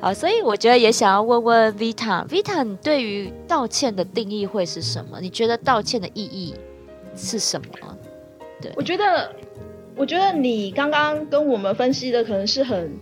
[0.00, 5.20] 好，所以我觉得也想要问问 Vita，Vita，你对于道歉的定义会是什么？
[5.20, 6.54] 你觉得道歉的意义
[7.16, 7.98] 是什么？
[8.62, 9.32] 对，我觉得，
[9.96, 12.96] 我觉得你刚刚跟我们分析的可能是很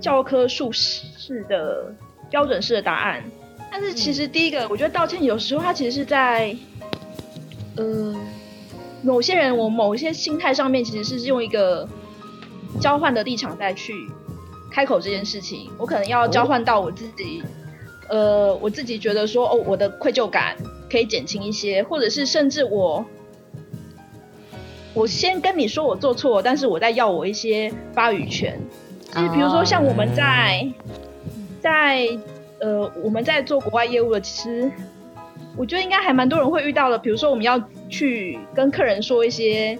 [0.00, 1.92] 教科书式的
[2.28, 3.24] 标准式的答案，
[3.72, 6.54] 但是其实第一个，我觉得道歉有时候它其实是在，
[7.76, 8.14] 呃，
[9.02, 11.88] 某些人我某一些心态上面，其实是用一个
[12.80, 14.10] 交换的立场再去
[14.70, 15.70] 开口这件事情。
[15.78, 17.42] 我可能要交换到我自己，
[18.08, 20.56] 呃，我自己觉得说，哦，我的愧疚感
[20.90, 23.04] 可以减轻一些，或者是甚至我，
[24.94, 28.60] 我先跟你说我做错，但是我再要我一些话语权。
[29.14, 30.66] 就是比如说像我们在、
[31.60, 32.06] 在。
[32.62, 34.70] 呃，我们在做国外业务的，其实
[35.56, 36.98] 我觉得应该还蛮多人会遇到的。
[36.98, 37.58] 比如说，我们要
[37.90, 39.78] 去跟客人说一些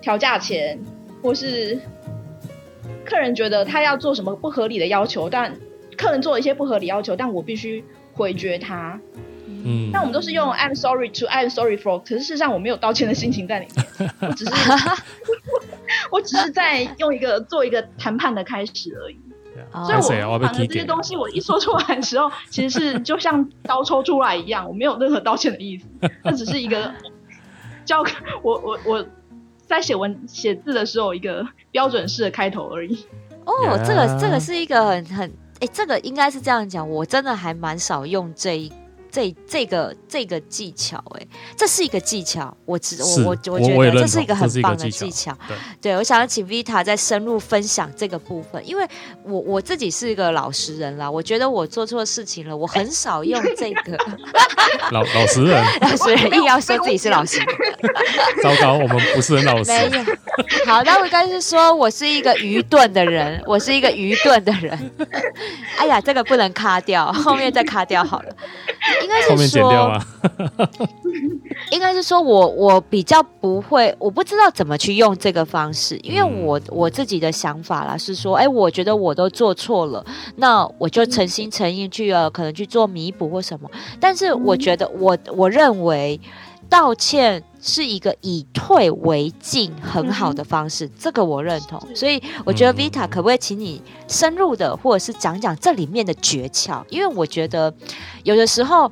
[0.00, 0.78] 调价钱，
[1.22, 1.78] 或是
[3.04, 5.54] 客人觉得他要做什么不合理的要求，但
[5.96, 8.98] 客人做了一些不合理要求，但我必须回绝他。
[9.46, 14.50] 嗯，那我们都是用 I'm sorry to I'm sorry for，可是事实上我没有道歉的心情在里面， 我只是
[16.12, 19.18] 我只是在用一个做一个谈判的开始而已。
[19.84, 25.86] 所以我反正这些东西我一说出来的时候，其实是就像刀抽出来一样，我没有任何道歉的意思，
[26.22, 26.92] 那只是一个
[27.88, 28.04] 教
[28.42, 29.06] 我我我
[29.66, 33.06] 在写文写字的时候一个标准式的开头而已。
[33.46, 38.70] 哦，这个这个是一个很很哎，这个应该是这样讲，我真的还蛮少用这一。
[39.18, 41.26] 这这个这个技巧，哎，
[41.56, 42.56] 这是一个技巧。
[42.64, 45.36] 我只我我我觉得这是一个很棒的技巧。
[45.48, 48.86] 对，对我想要请 Vita 再深入分享这个部分，因为
[49.24, 51.10] 我我自己是一个老实人啦。
[51.10, 53.98] 我觉得我做错事情了，我很少用这个
[54.92, 57.46] 老老实人， 老实人硬要说自己是老实人，
[58.40, 59.72] 糟糕，我们不是很老实。
[59.72, 60.04] 没有。
[60.64, 64.78] 好，那我应该是说我是一个愚钝的人，我是一个愚钝的人。
[65.76, 68.36] 哎呀，这个不能卡掉，后面再卡掉好了。
[69.02, 70.02] 应该是说，
[71.72, 80.04] 应该是说我我比较不会，我不知道怎么去用这个方式，因为我我自己的想法啦是说，哎、欸，我觉得我都做错了，
[80.36, 83.70] 那我就诚心诚意去呃，可能去做弥补或什么。
[84.00, 86.20] 但是我觉得我我认为
[86.68, 91.80] 道歉是一个以退为进很好的方式，这个我认同。
[91.94, 96.84] 所以我觉得 Vita 可不可以请你深入的，或者是讲讲这里面的诀窍？
[96.88, 97.72] 因为我觉得。
[98.24, 98.90] 有的时候，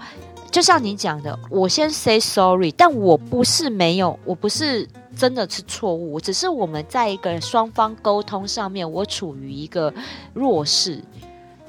[0.50, 9.92] 就像你讲的，我先 say sorry，但我不是没有，我不是真的是错误，只是我们在一个双方沟通上面，我处于一个
[10.32, 11.02] 弱势。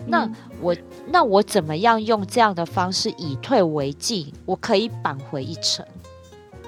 [0.07, 0.27] 那
[0.61, 0.75] 我
[1.07, 5.85] 那我怎么样用这样的方式以退为进，我可以扳回一城？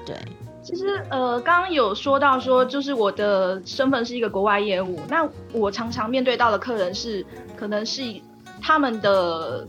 [0.06, 0.16] 对，
[0.62, 7.24] 其实呃，刚刚有说到说，就是我的身份是一个国外业务，那我常常面对到的客人是，
[7.56, 8.02] 可能是
[8.60, 9.66] 他们的。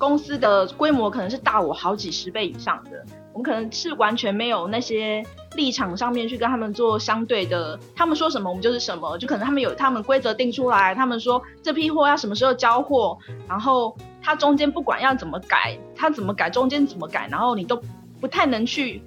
[0.00, 5.22] 公司的规模可能是大我好几十倍以上的，我们可能是完全没有那些
[5.56, 17.78] 立场上面去跟他们做相对的，他们说什么我们就是什么，就可能他们有他们规则定出来，他们说这批货要什么时候交货，然后他中间不管要怎么改，他怎么改中间怎么改，然后你都
[18.22, 19.02] 不太能去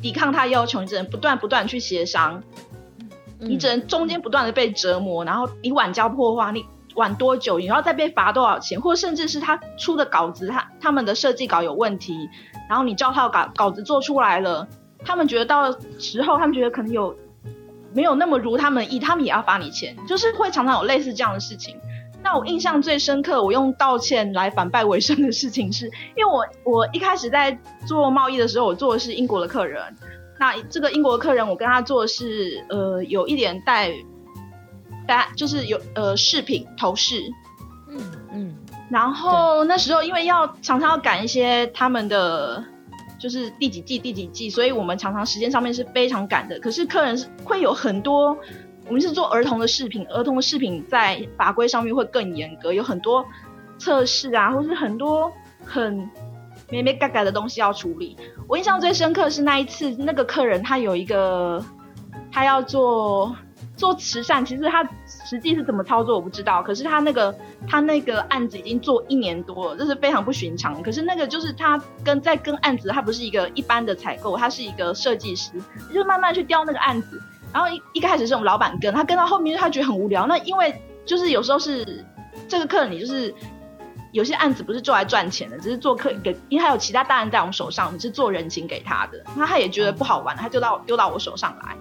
[0.00, 2.42] 抵抗他要求，你只能不断不断去协商，
[3.38, 6.64] 你只能中间不断的被折磨，然后你晚交货的话你。
[6.96, 12.28] 晚多久，你要再被罚多少钱，或甚至是他出的稿子，他他们的设计稿有问题，
[12.68, 14.66] 然后你照套稿稿子做出来了，
[15.04, 17.16] 他们觉得到时候，他们觉得可能有
[17.94, 21.76] 没有那么如他们意，他们也要罚你钱，就是会常常有类似这样的事情。
[22.22, 29.82] 那我印象最深刻，我用道歉来反败为胜的事情是，因为我我一开始在做贸易的时候，我做的是英国的客人，
[30.38, 33.92] 那这个英国客人，我跟他做的是呃有一点带。
[35.36, 37.22] 就是有呃饰品头饰，
[37.88, 37.98] 嗯
[38.32, 38.56] 嗯，
[38.90, 42.64] 然后那时候因为要常常要赶一些他们的
[43.18, 46.58] 就是第几季第几季，所以我们常常时间上面是非常赶的。
[46.60, 48.36] 可是客人是会有很多，
[48.86, 53.24] 我们是做儿童的饰品，儿童的饰品在法规上面会更严格，有很多
[53.78, 55.32] 测试啊，或是很多
[55.64, 56.08] 很
[56.70, 58.16] 咩咩嘎嘎的东西要处理。
[58.48, 61.64] 我印象最深刻是那一次，那个客人他有一个
[62.32, 63.34] 他要做。
[63.80, 66.62] 做慈善，其实他实际是怎么操作我不知道。
[66.62, 67.34] 可是他那个
[67.66, 70.82] 他那个案子已经做一年多了，这是非常不寻常。
[70.82, 75.52] 可是那个就是他跟在跟案子，他不是一个一般的采购，他是一个设计师，
[75.94, 77.18] 就慢慢去雕那个案子。
[77.54, 80.26] 然后一一开始是我们老板跟他跟到后面，他觉得很无聊。
[80.26, 82.04] 那因为就是有时候是
[82.46, 83.34] 这个客人，你就是
[84.12, 89.24] 有些案子不是做来赚钱的，只是做客给，因为还有其他大人在我们手上，你是做人情给他的。
[89.34, 91.74] 那他也觉得不好玩，他就到丢到我手上来。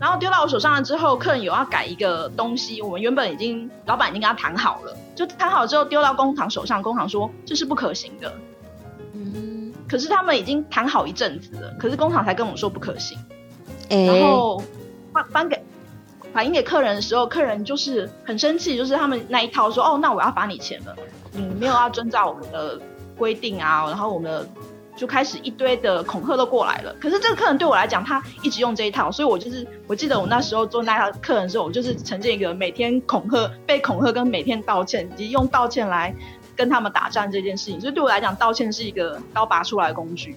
[0.00, 8.32] 然后丢到我手上了之后，客人有要改一个东西，我们原本已经老板已经跟他谈好了，就谈好之后丢到工厂手上，工厂说这是不可行的。
[9.14, 13.18] 嗯，可是他们已经谈好一阵子了，可是工厂才跟我们说不可行。
[13.90, 14.62] 欸、然后
[15.12, 15.62] 发发给
[16.32, 20.96] 反映给客人的时候，客人就是很生气，就是他们那一套说哦，那我要罚你钱了。
[21.32, 22.80] 你没有要遵照我们的
[23.16, 24.48] 规定啊，然后我们的
[24.96, 26.94] 就开始一堆的恐吓都过来了。
[27.00, 36.14] 可是这个客人对我来讲，他一直用这一套，所以我就是我记得我那时候做那套客人的时候，我就是呈现一个每天恐吓、被恐吓跟每天道歉，以及用道歉来
[36.54, 37.80] 跟他们打战这件事情。
[37.80, 40.36] 所以对我来讲，道歉是一个刀拔出来的工具。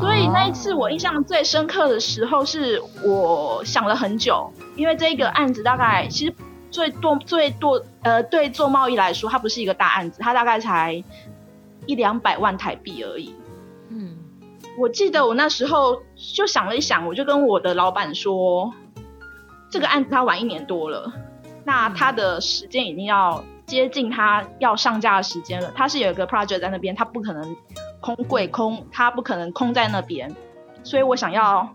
[0.00, 6.32] 所以那一次我印象最深刻的时候，是我想了很久，因为这个案子大概其实
[6.70, 11.02] 最多最多呃，对做贸易来说，它不是一个大案子，它大概才
[11.86, 13.34] 一两百万台币而已。
[14.78, 16.02] 我记得我那时候
[16.34, 18.72] 就想了一想，我就跟我的老板说，
[19.70, 21.12] 这个案子他晚一年多了，
[21.64, 27.56] 那他的时间已经要接近他要上架的时间了，他是有一个 project 在那边，他不可能。
[28.02, 30.34] 空柜空，他不可能空在那边，
[30.82, 31.72] 所以我想要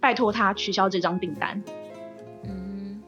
[0.00, 1.62] 拜托他取消这张订单。
[2.42, 3.00] 嗯，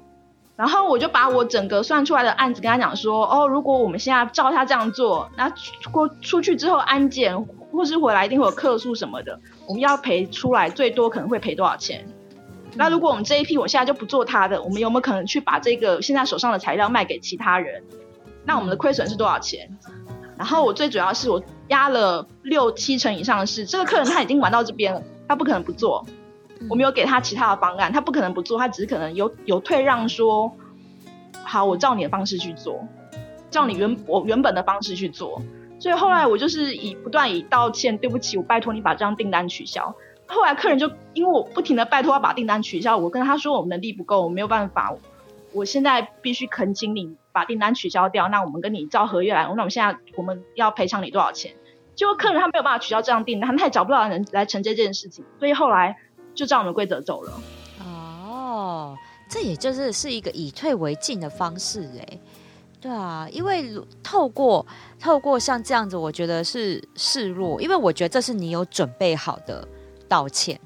[0.55, 5.53] 然后我就把我整个算出来的案子跟他讲说，哦，如果我们现在照他这样做，那
[5.91, 7.45] 过出去之后安检
[7.77, 12.07] 或是回来一定会有客诉什么的，我们要赔出来最多可能会赔多少钱？
[12.75, 17.83] 那如果我们这一批我现在就不做他的，我们有没有可能去把这个现在手上的材料卖给其他人？
[18.45, 19.69] 那我们的亏损是多少钱？
[20.37, 26.05] 然后我最主要是我压了六七成以上的事，这个客人他已经玩到这边了，他不可能不做。
[26.69, 30.53] 我没有给他其他的方案，他不可能不做，他只是可能有有退让说，
[31.45, 32.87] 好，我照你的方式去做，
[33.51, 35.41] 照你原我原本的方式去做。
[35.87, 39.95] 所以后来我就是以不断以道歉，对不起，我拜托你把这张订单取消。
[40.27, 44.93] 后来客人就因为我不停的拜托他把订单取消，我跟他说我能力不够，我没有办法，
[45.53, 47.17] 我现在必须恳请你。
[47.31, 49.43] 把订单取消掉，那我们跟你照合约来。
[49.45, 51.55] 那我们现在我们要赔偿你多少钱？
[51.95, 55.97] 结果客人他没有办法取消这张订单，他也找不到人来承接这件事情，所以后来
[56.35, 57.33] 就照我们规则走了。
[57.85, 58.97] 哦，
[59.29, 62.19] 这也就是是一个以退为进的方式哎。
[62.81, 64.65] 对啊，因为透过
[65.01, 69.67] 透过像这样子，我觉得是示弱，因为我觉得这是你有准备好的
[70.09, 70.61] 道歉，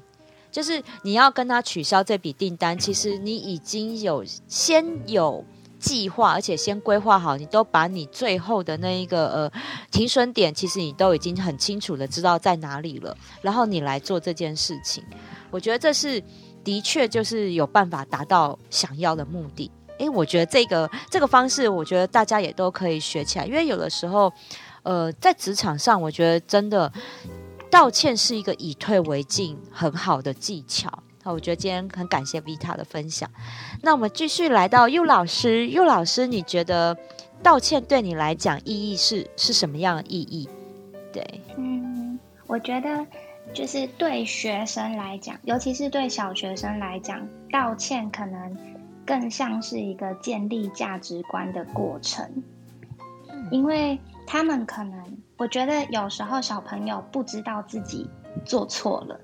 [0.51, 5.43] 就是你要跟他取消这笔订单，其实你已经有先有。
[5.81, 9.51] 计划，而且先规划好，你都把你最后的那一个呃
[9.89, 15.03] 停损点，其实你都已经很清楚的知道在哪里了，然后你来做这件事情，
[15.49, 16.23] 我觉得这是
[16.63, 19.71] 的确就是有办法达到想要的目的。
[20.01, 24.31] 诶，我觉得这个这个方式，我觉得大家也都可以学起来，因为有的时候，
[24.83, 26.91] 呃，在职场上，我觉得真的
[27.69, 30.89] 道歉是一个以退为进很好的技巧。
[31.23, 33.29] 好，我觉得今天很感谢 Vita 的分享。
[33.83, 36.97] 那我们继续来到 Yu 老师，Yu 老师，你觉得
[37.43, 40.49] 道歉对你来讲意义是是什么样的意义？
[41.13, 43.05] 对，嗯，我觉得
[43.53, 48.57] 就是对学生来讲，尤其是对小学生来讲，道歉可能
[49.05, 52.43] 更像是一个建立价值观的过程，
[53.51, 58.09] 因为他们可能，我觉得有时候小朋友不知道自己
[58.45, 59.19] 做错了。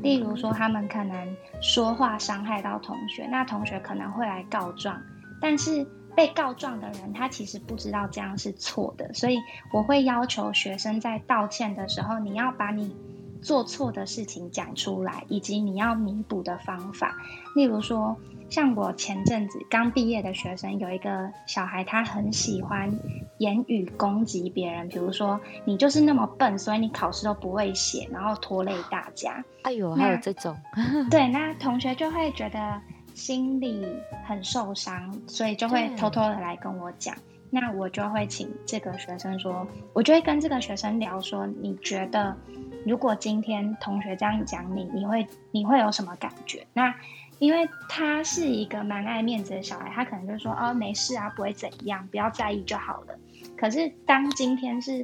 [0.00, 5.00] 例如说，他们可能说话伤害到同学，那同学可能会来告状，
[5.40, 9.38] 但是被告状的人他其实不知道这样是错的，所以
[9.72, 12.96] 我会要求学生在道歉的时候，你要把你
[13.40, 17.14] 做错的事情讲出来，以及你要弥补的方法。
[17.54, 18.16] 例如说。
[18.52, 22.98] 像我前阵子刚毕业的学生，有一个小孩，他很喜欢
[23.38, 29.42] 言语攻击别人，比如说你就是那么笨，所以你考试都不会写，然后拖累大家。
[29.62, 30.54] 哎呦，还有这种。
[31.10, 32.78] 对，那同学就会觉得
[33.14, 33.86] 心里
[34.26, 37.16] 很受伤，所以就会偷偷的来跟我讲。
[37.48, 42.36] 那我就会请这个学生说，我就会跟这个学生聊说，你觉得
[42.84, 46.66] 如果今天同学这样讲你，你会你会有什么感觉？
[46.74, 46.94] 那
[47.42, 53.18] 因为他是一个蛮爱面子的小孩，他可能就说：“哦，没事啊，不会怎样，不要在意就好了。”
[53.58, 55.02] 可是当今天是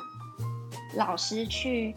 [0.95, 1.93] 老师去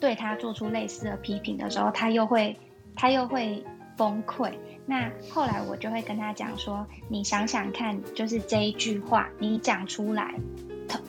[0.00, 2.58] 对他做出类似的批评的时候，他又会
[2.96, 3.64] 他又会
[3.96, 4.52] 崩溃。
[4.86, 10.34] 那后来我就会跟他讲说：“你想想看，就是这一句话，你讲出来。”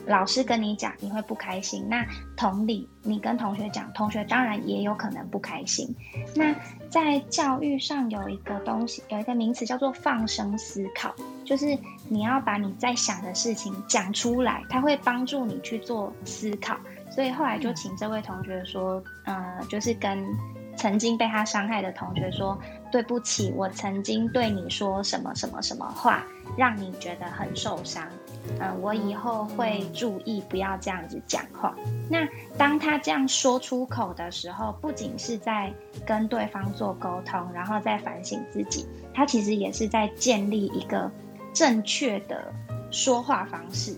[0.08, 1.86] 老师跟你讲，你会不开心。
[1.88, 2.04] 那
[2.36, 5.94] 同理，你跟同学讲，同学当然也有可能不开心。
[6.34, 6.54] 那
[6.88, 11.78] 在教育上有一个东西，有一个名词叫做放声思考，就是
[12.08, 16.76] 你要把你在想的事情讲出来，它会帮助你去做思考。
[17.10, 20.24] 所以后来就请这位同学说，呃，就是跟
[20.76, 22.58] 曾经被他伤害的同学说。
[22.90, 26.24] 对不起，我曾经对你说什么什么什么话，
[26.56, 28.02] 让你觉得很受伤。
[28.52, 31.74] 嗯、呃，我以后会注意不要这样子讲话。
[32.10, 32.26] 那
[32.56, 35.72] 当他这样说出口的时候，不仅是在
[36.06, 41.10] 跟对方做沟通，然后再反省自己，他其实也是在建立一个
[41.52, 42.52] 正确的
[42.90, 43.96] 说话方式。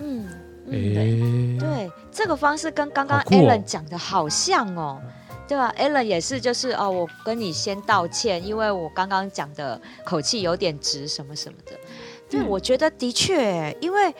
[0.00, 0.26] 嗯，
[0.68, 5.02] 哎、欸，对，这个方式跟刚刚 Alan 讲的好像哦，哦
[5.46, 11.72] 对吧？Alan 也是，就是哦，我跟你先道歉，因为我刚刚讲的口气有点直，什么什么的。
[12.32, 14.12] 对，嗯、我觉得的确，因为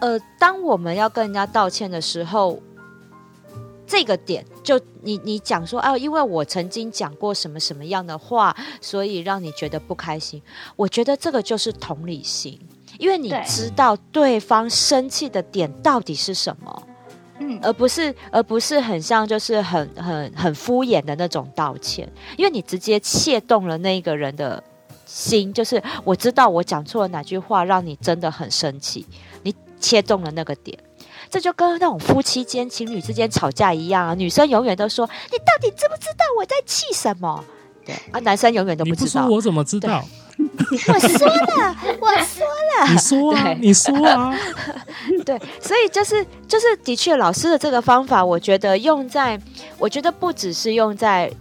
[0.00, 2.58] 呃，当我们要跟人家道歉的时候。
[3.86, 10.40] 这个点就你你讲说啊，因为我曾经讲过什么什么样的话，所以让你觉得不开心。
[10.74, 12.58] 我觉得这个就是同理心，
[12.98, 16.82] 因为你知道对方生气的点到底是什么，
[17.40, 24.64] 嗯，而不是而不是很像就是很很很敷衍的那种道歉，因为你直接切动了那个人的
[25.14, 29.06] 心，就是我知道我讲错了哪句话让你真的很生气，
[29.44, 30.76] 你切中了那个点。
[31.30, 34.14] 这就跟那种夫妻间、情侣之间吵架一样啊！
[34.14, 37.44] 女生永远都说：“你到底知不知道我在气什么？”
[37.86, 39.04] 对啊，男生永远都不知道。
[39.04, 40.04] 你不说我怎么知道？
[40.38, 44.36] 我说了，我说了，你说啊，你说啊。
[45.24, 49.40] 对，所以就是就是，的确，老师的这个方法，我觉得用在，
[49.78, 51.32] 我觉得不只是用在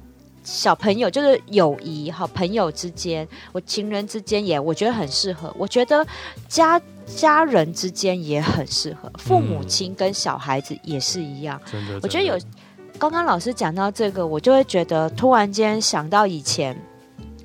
[0.44, 5.54] 小朋友，就是友谊、好朋友之间，我情人之间也，我觉得很适合。
[5.58, 6.06] 我觉得
[6.48, 6.82] 家。
[7.06, 11.60] 家人之间也很适合，父母亲跟小孩子也是一样。
[11.74, 12.40] 嗯、我觉得有
[12.98, 16.74] 刚刚老师讲到这个，我就会觉得突然间想到以前，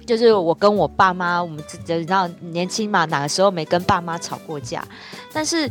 [0.07, 4.87] 就是我跟我爸妈，我们知道年轻嘛，哪个时候没跟爸妈吵过架？
[5.33, 5.69] 但是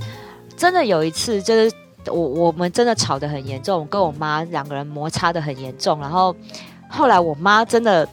[0.57, 1.73] 真的有一次，就是
[2.07, 6.35] 我我们真的吵得很严重，我跟我妈两个人摩擦的很严重，然后
[6.89, 8.07] 后来我妈真的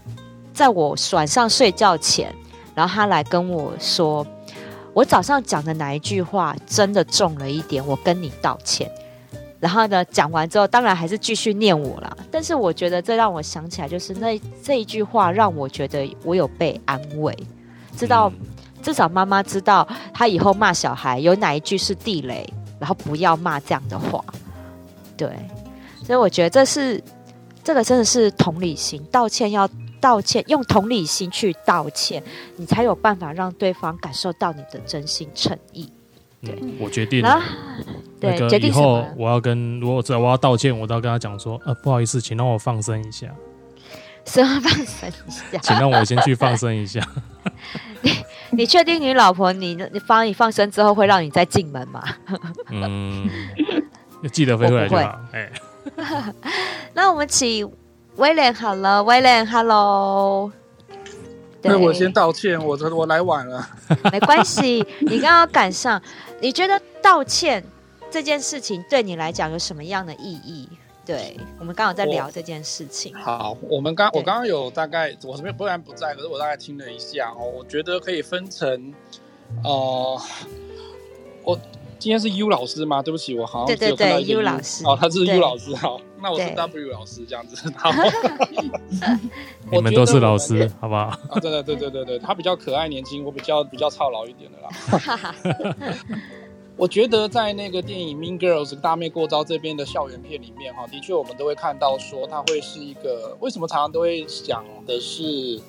[0.52, 2.34] 在我晚上睡觉前，
[2.74, 4.26] 然后她来跟我说。
[4.92, 8.88] 我早上讲的哪一句话真的重了一点，我跟你道歉。
[9.58, 12.16] 然后呢，讲完之后，当然还是继续念我啦。
[12.30, 17.36] 但是我觉得这让我想起来，就是那这一句话让我觉得我有被安慰，
[17.96, 18.32] 知道
[18.82, 22.48] 至少妈妈知道她以后骂小孩有哪一句是地雷，
[22.78, 24.24] 然后不要骂这样的话。
[25.16, 25.28] 对，
[26.04, 27.02] 所以我觉得这是
[27.64, 29.68] 这个真的是同理心，道歉要。
[30.00, 32.22] 道歉，用同理心去道歉，
[32.56, 35.90] 你才有办法让对方感受到你的真心诚意。
[36.42, 37.40] 对，嗯、我决定了。
[38.20, 43.28] 对，那个、决定以后我要跟，如果我我要道歉，我都要跟他讲说，呃，不好意思，请让我放生一下。
[44.26, 45.58] 什么放生一下？
[45.62, 47.00] 请让我先去放生一下。
[48.02, 48.12] 你
[48.50, 52.04] 你确定你老婆你你放你放生之后会让你再进门吗？
[52.68, 53.26] 嗯，
[54.30, 55.18] 记得飞回来就好。
[55.32, 55.50] 哎，
[56.94, 57.70] 那我们请。
[58.16, 60.52] 威廉好了，威廉，Hello。
[61.62, 63.68] 那我先道歉，我我来晚了。
[64.12, 66.00] 没关系，你刚刚赶上。
[66.40, 67.64] 你觉得道歉
[68.12, 70.68] 这件事情对你来讲有什么样的意义？
[71.04, 73.12] 对，我们刚好在聊这件事情。
[73.16, 78.94] 好，我们刚我刚刚有大概，我这边不然不在，可是我大概听了一下哦，我觉得可以分成，
[79.64, 80.22] 呃，
[81.42, 81.58] 我。
[82.04, 83.00] 今天是 U 老师吗？
[83.00, 87.56] 对不起，我好像只有看到 U, 对对对 U 老师哦，他是 U 老师，好，那我是 W 老师这样子。
[87.74, 87.90] 好，
[89.72, 91.04] 我们都是老师，好不好？
[91.04, 95.34] 啊，对对对对对对，他比较可爱年轻，我比较比较操劳一点的啦。
[96.76, 105.60] 我觉得在那个电影《Mean Girls》大妹过招这边的校园片里面，哈，的确我们都会看到说，它会是一个为什么常常都会想的是。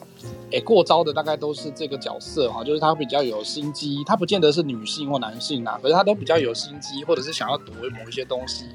[0.52, 8.66] 哎，过招的大概都是这个角色哈，就是他比较有心机，他不见得是女性或男性呐，可是他都比较有心机，或者是想要夺回某一些东西。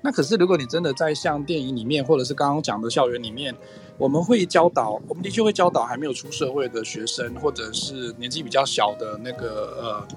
[0.00, 3.54] 那可是如果你真的在像电影里面，或者是刚刚讲的校园里面，
[3.98, 10.08] 我们会教导，我们的确会教导还没有出社会的学生，或者是年纪比较小的那个呃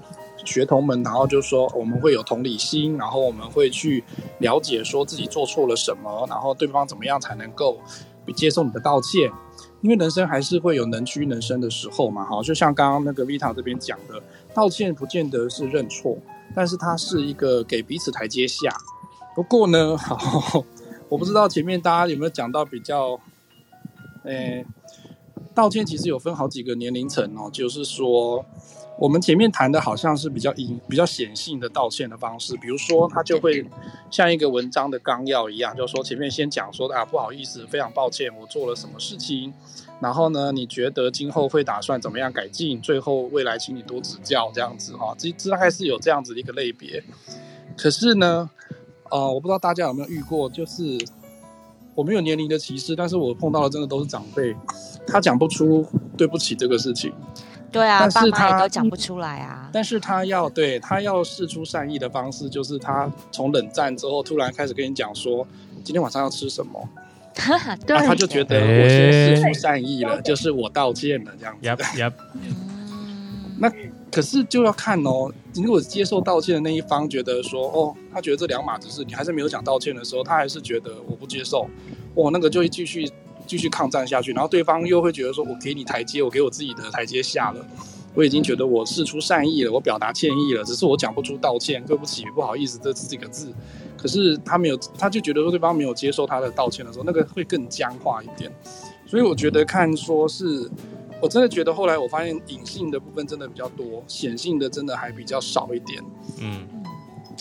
[0.48, 4.02] 学童们，然后就说我们会有同理心，然后我们会去
[4.38, 7.78] 了解说自己做错了什么，然后对方怎么样才能够
[8.34, 9.30] 接受你的道歉。
[9.80, 14.20] 因为人生还是会有能屈能伸的时候嘛，哈，就像刚刚那个 Vita 这边讲的，
[14.54, 16.16] 道歉不见得是认错，
[16.54, 18.74] 但是它是一个给彼此台阶下。
[19.36, 20.64] 不过呢，好，
[21.08, 23.20] 我不知道前面大家有没有讲到比较，
[24.24, 24.64] 诶，
[25.54, 28.44] 道歉其实有分好几个年龄层哦，就是说。
[28.98, 33.64] 我们前面谈的好像是比较隐、比较显性的道歉的方式，比如说他就会
[34.10, 39.54] 像一个文章的纲要一样，就是说前面先讲说啊，不好意思，非常抱歉，我做了什么事情，
[40.00, 42.80] 然后呢，你觉得今后会打算怎么样改进？
[42.80, 47.00] 最后未来请你多指教，这样子哈，这这大概是有这样子的一个类别。
[47.76, 48.50] 可是呢，
[49.10, 50.98] 呃，我不知道大家有没有遇过，就是
[51.94, 54.56] 我没有年龄的歧视，但是我碰到的真的都是长辈，
[55.06, 55.86] 他讲不出
[56.16, 57.12] 对不起这个事情。
[57.70, 59.68] 对啊，但是他爸妈也都讲不出来啊。
[59.72, 65.46] 但是他要对他要试出善意的方式，就是他从冷战之后突然开始跟你讲说，
[65.84, 66.88] 今天晚上要吃什么。
[67.86, 71.68] 对，他就觉得我先释出善意了，欸、就是我道歉了这样子。
[71.68, 72.12] Yep, yep.
[73.60, 73.70] 那
[74.10, 81.68] 可是就要看哦，如果接受道歉的那一方觉得说，哦，他觉得这两码子事，你还是没有讲道歉的时候，他还是觉得我不接受，
[82.14, 83.08] 哦，那个就会继续
[83.48, 87.66] 继续抗战下去，然后对方又会觉得说，我给你台阶，我给我自己的台阶下了，
[88.14, 93.52] 我已经觉得我事出善意了，我表达歉意了，只是我讲不出道歉，对不起，不好意思这几个字，
[93.96, 98.52] 可是他没有，他就觉得说对方没有接受他的道歉的时候，那个会更僵化一点，
[99.06, 100.70] 所以我觉得看说是。
[101.20, 106.00] 我真的觉得后来我发现隐性的部分真的比较多，显性的真的还比较少一点。
[106.40, 106.64] 嗯，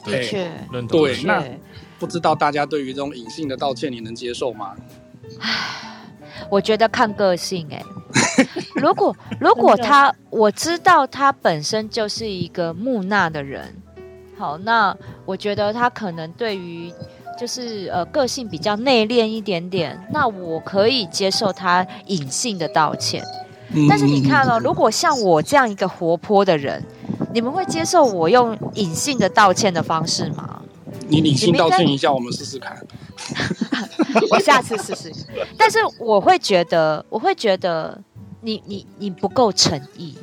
[0.03, 0.49] 的确，
[0.89, 1.21] 对。
[1.21, 1.43] 那
[1.99, 4.75] 不知道大家对于这种隐性的道歉，你能接受吗？
[5.39, 5.96] 唉，
[6.49, 7.85] 我觉得看个性哎、欸。
[8.75, 13.75] 如果如果他我知道他本身就是一个木讷的人，
[14.37, 16.91] 好，那我觉得他可能对于
[17.37, 23.23] 就是呃个性比较内敛一点点，那我可以接受他隐性的道歉。
[23.89, 26.81] 但是你看哦，如果像我这样一个活泼的人，
[27.33, 30.61] 你们会接受我用隐性的道歉的方式吗？
[31.09, 32.77] 你隐性道歉一下，我们试试看。
[34.31, 35.11] 我下次试试。
[35.57, 38.01] 但是我会觉得，我会觉得
[38.41, 40.17] 你你你不够诚意。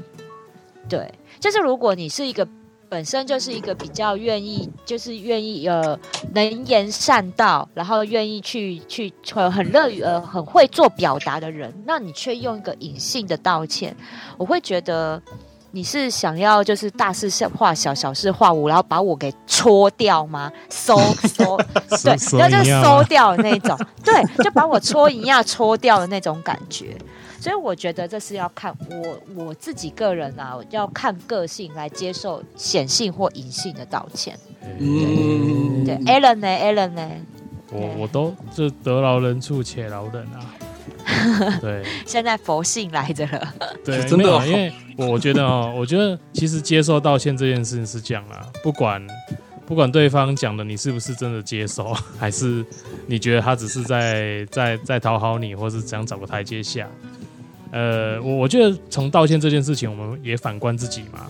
[0.88, 2.46] 对，就是如果你是一个。
[2.86, 5.98] 本身就是一个比较愿意，就是愿意呃
[6.32, 13.96] 能言善道，然后愿意去去很很乐于呃很会做表达的人，那你却用一个隐性的道歉，
[14.36, 15.20] 我会觉得
[15.74, 20.48] 你是想要就是大事化小，小事化无，然后把我给搓掉吗？
[20.70, 20.96] 收
[21.26, 21.56] 收
[22.04, 26.96] 对，然后就收掉的那种，对，就把我搓一样搓掉的那种感觉。
[27.40, 34.38] 所以我觉得这是要看我我自己个人啊，要看个性来接受显性或隐性的道歉。
[34.78, 37.10] 嗯，对，Allen 呢，Allen 呢？
[37.72, 40.54] 我我都就得饶人处且饶人啊。
[41.60, 43.54] 对，现在佛性来着了。
[43.84, 49.04] 对，真的，因为我觉得哦， 我觉得其实接受道歉这件事情是这样啊，不管
[49.66, 52.64] 不管对方讲的你是不是真的接受， 还是
[53.06, 56.88] 你觉得他只是在在在讨好你，或是想找个台阶下。
[57.70, 61.26] 呃，我我觉得从道歉这件事情，我们也反观自己嘛。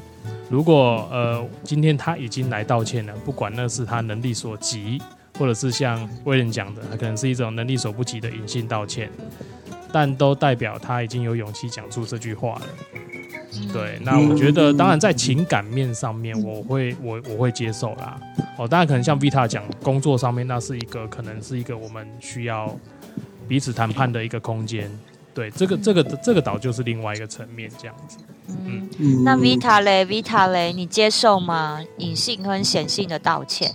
[0.50, 5.00] 如果呃今天他已经来道歉了，不管那是他能力所及，
[5.38, 9.10] 或者是像威廉讲的，他可能是一种能力所不及的隐性道歉，
[9.92, 12.66] 但都代表他已经有勇气讲出这句话了。
[13.72, 18.18] 对，那我觉得当然在情感面上面，我会我我会接受啦。
[18.58, 22.76] 哦，当然可能像 Vita 讲，工作上面那是一个可能是一个我们需要
[23.46, 24.90] 彼此谈判的一个空间。
[25.32, 28.18] 对，这个这个这个岛就是另外一个层面，这样子。
[28.48, 31.80] 嗯，嗯，那 Vita 嘞，Vita 嘞，你接受吗？
[31.98, 33.72] 隐性和显性的道歉。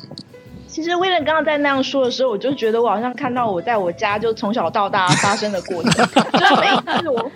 [0.81, 5.91] 其实威廉刚刚在那样说的时候，我就觉得我好像看到我在我家就从小到大发生的过程。
[6.39, 7.31] 就是每一次我，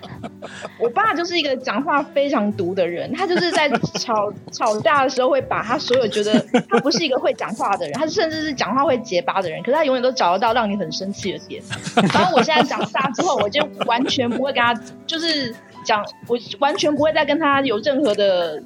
[0.79, 3.69] 我爸就是一个讲话非常毒的人，他就是在
[3.99, 6.39] 吵吵架的时候会把他所有觉得
[6.69, 11.61] 他不是一个会讲话的人，他甚至是讲话会结巴的人，可是他永远都找得到让你很生气的点。
[12.13, 14.73] 然后我现在长大之后，我就完全不会跟他
[15.05, 18.63] 就是讲，我完全不会再跟他有任何的。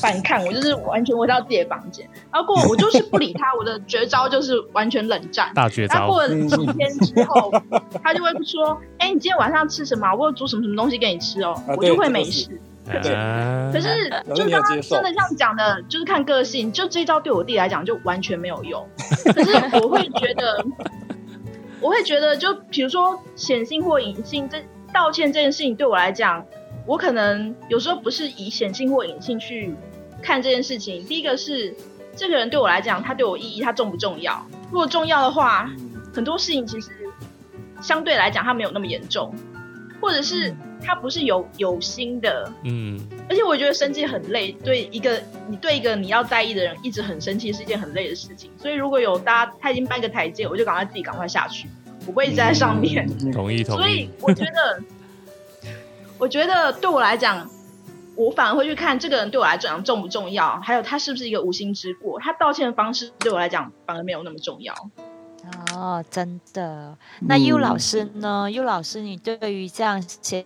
[0.00, 5.50] 反抗，我就是完全回到自己的房间，然后过我就是不理他，我的绝招就是完全冷战。
[5.54, 5.94] 大绝招。
[5.94, 7.52] 然后过了几天之后，
[8.02, 10.14] 他就会说：“哎、欸，你今天晚上吃什么？
[10.14, 11.52] 我有煮什么什么东西给你吃哦。
[11.66, 12.48] 啊”我就会没事。
[12.86, 13.10] 可是，
[13.72, 16.70] 可是就刚刚真的这样讲的，就是看个性。
[16.70, 18.86] 就这一招对我弟来讲就完全没有用。
[19.34, 20.64] 可是我会觉得，
[21.80, 24.62] 我会觉得，就比如说显性或隐性，这
[24.94, 26.44] 道歉这件事情对我来讲。
[26.86, 29.74] 我可能有时候不是以显性或隐性去
[30.22, 31.04] 看这件事情。
[31.04, 31.74] 第一个是
[32.14, 34.40] 这个人对我来讲，他对我意义，他重不重要？
[34.70, 35.68] 如果重要的话，
[36.14, 36.90] 很多事情其实
[37.82, 39.34] 相对来讲他没有那么严重，
[40.00, 42.52] 或者是他不是有有心的。
[42.62, 43.00] 嗯。
[43.28, 48.48] 而且我觉得生气很累，对一个你对一个你要在意的人一直很生气是一件很累的事情。
[48.56, 51.68] 所以如果有大家他已经搬个台阶，我就赶快自己赶快下去，
[52.06, 53.08] 我不会一直在上面。
[53.32, 53.78] 同意同意。
[53.78, 54.80] 所以我觉得。
[56.18, 57.48] 我觉得对我来讲，
[58.14, 62.18] 我反而会去看这个人对我来讲重不重要，还有他是不是一个无心之过。
[62.18, 64.74] 他道歉的方式对我来讲反而没有那么重要。
[65.72, 66.96] 哦，真的。
[67.20, 68.44] 那 U 老师呢？
[68.46, 70.44] 嗯，U 老师，你对于这样显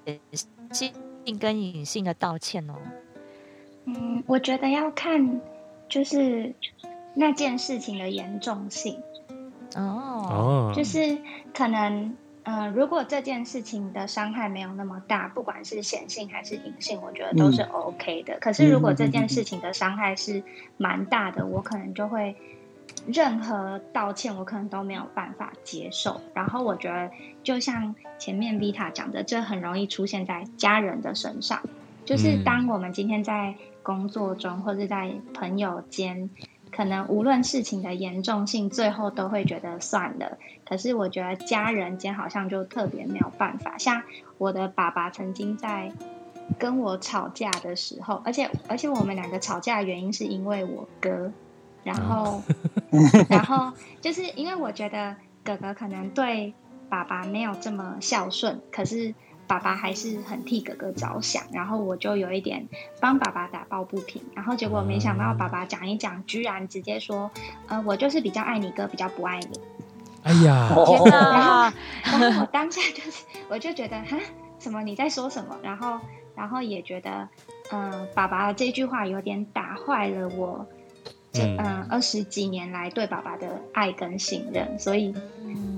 [0.73, 0.93] 性
[1.39, 2.75] 跟隐性的道歉哦？
[3.85, 5.41] 嗯，我觉得要看
[5.89, 6.53] 就是
[7.15, 9.01] 那件事情的严重性。
[9.77, 11.17] 哦，就是
[11.55, 12.17] 可能。
[12.45, 18.35] 嗯、呃，如果这件事情的伤害没有那么大，不管是显性还是隐性，我觉得都是 OK 的。
[18.35, 20.43] 嗯、可是如果这件事情的伤害是
[20.77, 22.35] 蛮大的，我可能就会
[23.07, 26.21] 任何道歉，我可能都没有办法接受。
[26.35, 27.11] 然后我觉得，
[27.43, 31.61] 就像前面 Vita 讲的，这很容易出现在家人的身上。
[32.05, 36.31] 就是当我们今天在工作中或者在朋友间，
[36.71, 40.39] 可能无论事情的严重性，最后都会觉得算了。
[40.65, 43.77] 可是我觉得家人间好像就特别没有办法。
[43.79, 44.03] 像
[44.39, 45.93] 我的爸爸曾经在
[46.59, 51.33] 跟我吵架的时候，而且而且我们两个吵架的原因是因为我哥，
[51.85, 52.43] 然后
[53.29, 56.55] 然后就是因为我觉得哥哥可能对
[56.89, 59.15] 爸爸没有这么孝顺，可是。
[59.51, 62.69] 爸爸还是很替哥哥着想，然后我就有一点
[63.01, 67.33] 帮爸爸打抱不平，然后结果没想到爸爸讲一讲，居然直接说
[67.67, 69.61] ：“呃，我就是比较爱你哥，比较不爱你。”
[70.23, 71.73] 哎呀，天哪！
[72.05, 74.17] 然后，我当下就是， 我就觉得哈，
[74.61, 75.59] 什么你在说什么？
[75.65, 75.99] 然后，
[76.37, 77.29] 然后也觉得，
[77.73, 80.65] 嗯、呃，爸爸的这句话有点打坏了我。
[81.33, 85.15] 这嗯，二十几年来对爸爸的爱跟信任，所以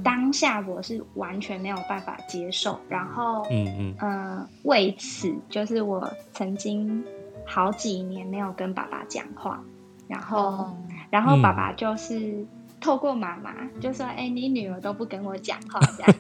[0.03, 2.79] 当下我是完全没有办法接受。
[2.89, 7.05] 然后，嗯嗯，呃，为此就是我曾经
[7.47, 9.63] 好几年没有跟爸爸讲话。
[10.09, 10.77] 然后，
[11.11, 12.47] 然后爸爸就是
[12.81, 16.15] 透过妈妈就说：“哎，你女儿都不跟我讲话，这样。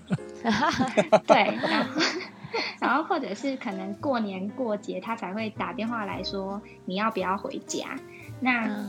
[1.27, 1.37] ”对，
[1.69, 2.01] 然后，
[2.81, 7.97] 然后或者是可能过年过节他才会打电话来说：“你要不要回家？”
[8.41, 8.85] 那。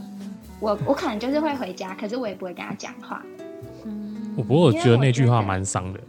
[0.59, 3.21] 我我可能就是会回家，可是我也不会跟他讲话。
[4.33, 5.99] 嗯，我不过我觉得那句话蛮伤的。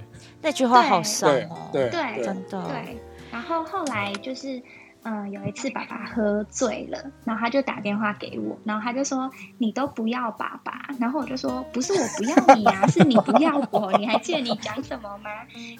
[0.40, 2.62] 那句话好伤哦，对，对，真的。
[2.68, 2.98] 对，
[3.32, 4.62] 然后后来就是，
[5.02, 13.90] 嗯，有一次爸爸喝醉了，然后他就打电话给我，然后他就说：“你都不要爸爸。”然后我就说：“不是我不要你啊， 是你不要我。
[13.98, 15.30] 你还记得你讲什么吗？”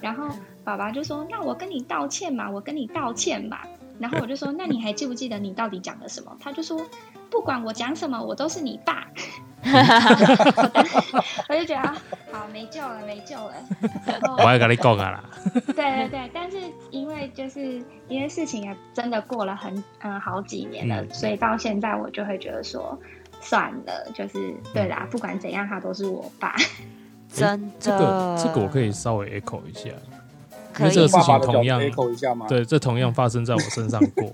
[0.01, 0.29] 然后
[0.65, 3.59] 爸爸就说：“那我跟你道歉嘛，我跟你道歉嘛。”
[4.01, 6.81] 然后我就说：“那你还记不记得你到底讲了什么？”他就说。
[7.31, 9.07] 不管我讲什么，我都是你爸。
[11.49, 11.89] 我就觉得
[12.31, 13.55] 好没救了，没救了。
[14.39, 15.25] 我要跟你讲啊啦。
[15.75, 16.59] 对对对，但是
[16.91, 22.99] 因为就是因为事情也真的过了很嗯好几年了，嗯，所以到现在我就会觉得说
[23.41, 26.55] 算了，就是对啦，不管怎样，他都是我爸。
[27.33, 29.89] 真的，这个这个我可以稍微 echo 一下。
[30.81, 34.29] 因为这个事情同样 echo 一下吗，对，这同样发生在我身上过。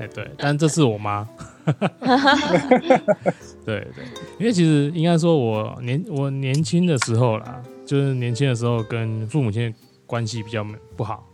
[0.00, 1.28] 哎，对，但这是我妈。
[3.64, 4.04] 对对，
[4.38, 9.74] 因为其实应该说，我年我年轻的时候啦，就是年轻的时候跟父母亲
[10.06, 10.66] 关系比较
[10.96, 11.26] 不好。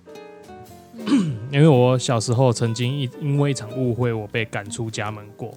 [1.53, 5.53] 因为我小时候曾经因因为一场误会，我被赶出家门过。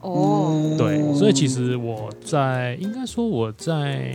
[0.00, 4.12] 哦，对，所以其实我在应该说我在。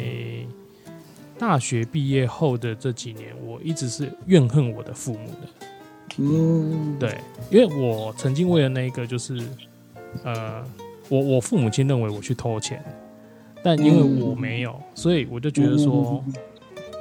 [1.38, 5.50] 大学毕业后的这几年，我一直是怨恨我的父母的。
[6.16, 7.18] 嗯，对，
[7.52, 9.38] 因为我曾经为了那个，就是
[10.24, 10.64] 呃，
[11.10, 12.84] 我我父母亲认为我去偷钱，
[13.64, 16.24] 但因为我没有，所以我就觉得说，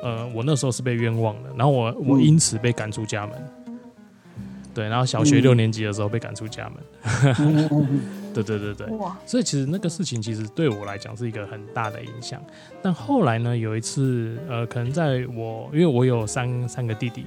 [0.02, 3.34] 呃，我那时候是被冤枉的，然后我我因此被赶出家门。
[4.74, 6.82] 对，然后小学六年级的时候被赶出家门。
[8.34, 8.88] 对对对对，
[9.24, 12.42] 所以其实那个事情其实对我来讲是一个很大的影响。
[12.82, 17.24] 但后来呢，有一次，呃，可能在我因为我有三三个弟弟，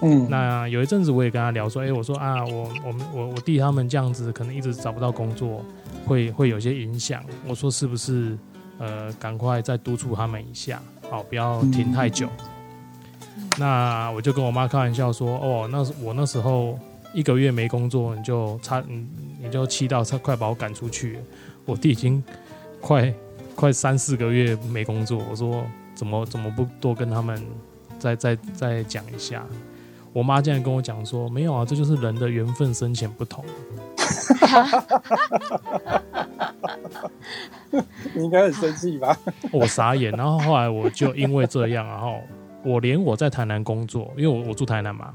[0.00, 5.64] 嗯，那有一阵子我也跟他聊说，哎，我说啊，我我们我我弟他们这样子可能一直找不到工作，
[6.06, 7.24] 会会有些影响。
[7.46, 8.36] 我说是不是
[8.78, 12.28] 呃，赶快再督促他们一下，好，不要停太久。
[13.36, 16.78] 嗯、那我就跟我妈开玩笑说，哦，那我那时候。
[17.14, 19.06] 一个月没工作，你就差，你
[19.40, 21.16] 你就气到差快把我赶出去。
[21.64, 22.20] 我弟已经
[22.80, 23.14] 快
[23.54, 25.64] 快三四个月没工作，我说
[25.94, 27.40] 怎么怎么不多跟他们
[28.00, 29.46] 再再再讲一下？
[30.14, 33.44] 我妈竟然跟我讲说，没有啊，这就是人的缘分深浅不同。
[38.14, 39.18] 你应该很生气吧？
[39.50, 42.20] 我傻眼，然后后来我就因为这样，然后
[42.64, 45.12] 我连我在台南工作，因为我我住台南嘛，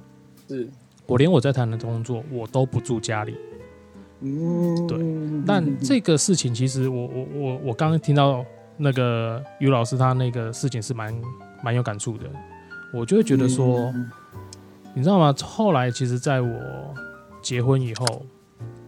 [0.48, 0.70] 是。
[1.08, 3.36] 我连我在台南工作，我都不住家里。
[4.20, 5.00] 嗯，对。
[5.48, 8.46] 但这个事情其实我，我我我我刚刚听到
[8.76, 11.16] 那个于老师他那个事情是蛮
[11.64, 12.26] 蛮有感触的。
[12.94, 14.12] 我就会觉得说，嗯、
[14.94, 15.34] 你知道吗？
[15.44, 16.60] 后来其实在我
[17.42, 18.26] 结婚以后，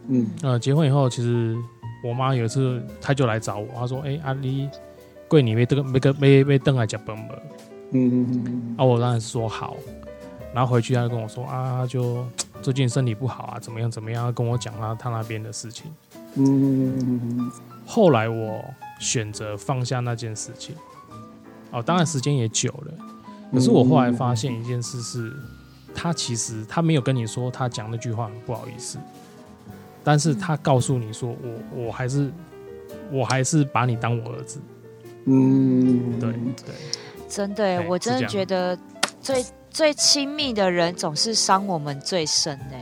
[0.07, 1.55] 嗯呃，结婚以后，其实
[2.03, 4.69] 我妈有一次她就来找我，她说：“哎、欸，阿丽
[5.27, 7.37] 贵你没这个没个没没登来讲本本。”
[7.93, 8.75] 嗯嗯嗯。
[8.77, 9.77] 啊，我当然是说好。
[10.53, 12.25] 然后回去她就跟我说啊，就
[12.61, 15.91] 最近身体不好啊，怎么样怎么样，跟我讲她她那边的事情。
[16.35, 17.49] 嗯。
[17.85, 18.63] 后来我
[18.99, 20.75] 选择放下那件事情。
[21.71, 22.93] 哦，当然时间也久了。
[23.53, 25.33] 可是我后来发现一件事是，
[25.93, 28.97] 他其实他没有跟你说他讲那句话很不好意思，
[30.03, 32.31] 但是他告诉你说我我还是
[33.11, 34.59] 我还是把你当我儿子。
[35.25, 36.75] 嗯，对对。
[37.29, 38.77] 真的，我真的觉得
[39.21, 39.45] 最。
[39.73, 42.75] 最亲密的人总是伤我们最深呢。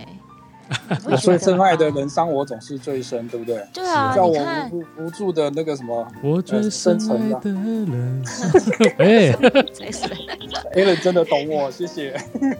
[1.06, 3.66] 我最深爱的人伤我总是最深，对不对？
[3.74, 4.38] 对啊，叫我
[4.72, 8.24] 无无助的那个什么，我最深爱的人。
[9.00, 9.32] 哎
[10.76, 12.12] ，Allen 真的懂我，谢谢。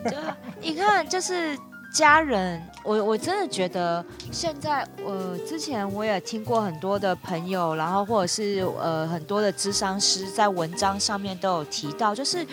[0.06, 0.18] 就
[0.62, 1.58] 你看，就是。
[1.92, 12.46] 家人，我我真的觉得现在，呃，之前我也听过很多的朋友，然后或者是呃很多的智商师在文章上面都有提到，就是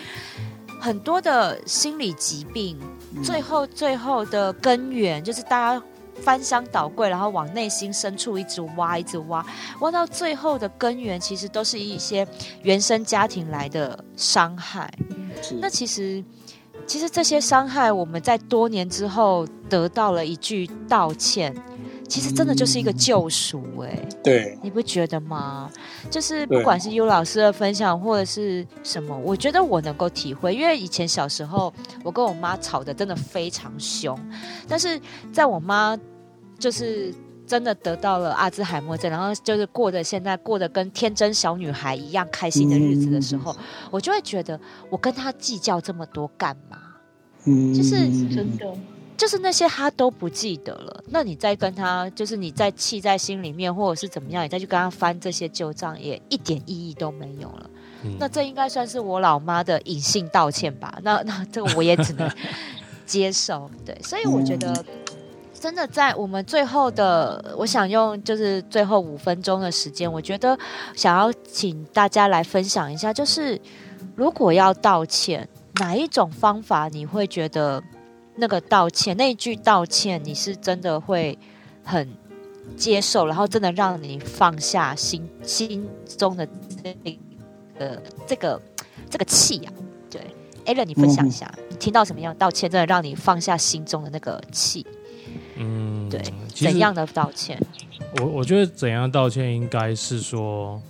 [0.81, 2.79] 很多的心理疾病，
[3.23, 5.83] 最后最后的根源就是大家
[6.21, 9.45] 翻箱倒柜，然后往内心深处一直挖，一直挖，
[9.79, 12.27] 挖到最后的根源，其实都是一些
[12.63, 14.91] 原生家庭来的伤害。
[15.59, 16.23] 那其实。
[16.85, 21.53] 其实这些伤害，我们在多年之后得到了一句道歉，
[22.07, 24.09] 其实真的就是一个救赎哎、欸。
[24.23, 25.69] 对，你不觉得吗？
[26.09, 34.17] 就是不管是优老师的分享或者是什么，我觉得我能够体会，因为以前小时候我跟我妈吵得真的非常凶，
[34.67, 34.99] 但是
[35.31, 35.97] 在我妈
[36.57, 37.13] 就是。
[37.47, 46.77] 真的得到了阿兹海默症，然后就是过着现在过得跟天真小女孩一样开心的日子的时候，嗯、我就会觉得我跟她计较这么多干嘛？
[47.45, 47.95] 嗯，就是
[48.35, 48.65] 真的，
[49.17, 51.03] 就是那些他都不记得了。
[51.07, 57.69] 那你再跟他，就是你再气在心里面，或者是怎么样，你再去跟他翻这些旧账，也一点意义都没有了。
[58.03, 60.97] 嗯、那这应该算是我老妈的隐性道歉吧？
[61.03, 62.31] 那那这个我也只能
[63.05, 63.69] 接受。
[63.83, 64.85] 对，所以我觉得。
[65.59, 70.55] 真的在我们最后的，我想用就是最后五分钟的时间，我觉得
[70.95, 73.59] 想要请大家来分享一下，就是
[74.15, 75.49] 如果要道歉，
[75.79, 77.81] 哪一种方法你会觉得
[78.37, 81.37] 那个道歉那一句道歉，你是真的会
[81.83, 82.07] 很
[82.75, 86.47] 接受，然后真的让你放下心心中的
[86.83, 86.93] 这
[87.79, 88.61] 个这个
[89.09, 89.71] 这个气呀？
[90.09, 90.21] 对
[90.65, 94.85] ，Allen，你分享一下，你听到什么样道歉，真的让你放下心中的那个气？
[95.55, 96.21] 嗯，对，
[96.53, 97.59] 怎样的道歉？
[98.19, 100.81] 我我觉得怎样道歉应该是说，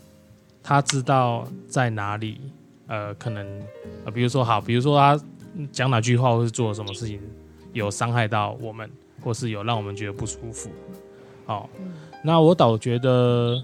[0.61, 2.41] 他知道在哪里，
[2.87, 3.45] 呃，可能
[4.03, 5.19] 呃，比如说好，比如说他
[5.71, 7.19] 讲哪句话或是做了什么事情
[7.73, 8.89] 有伤害到我们，
[9.21, 10.69] 或是有让我们觉得不舒服，
[11.45, 11.93] 好，嗯，
[12.23, 13.61] 那我倒觉得，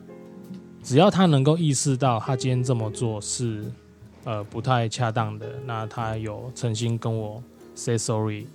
[0.84, 3.64] 只要他能够意识到他今天这么做是
[4.24, 7.42] 呃不太恰当的，那他有诚心跟我
[7.76, 8.46] say sorry。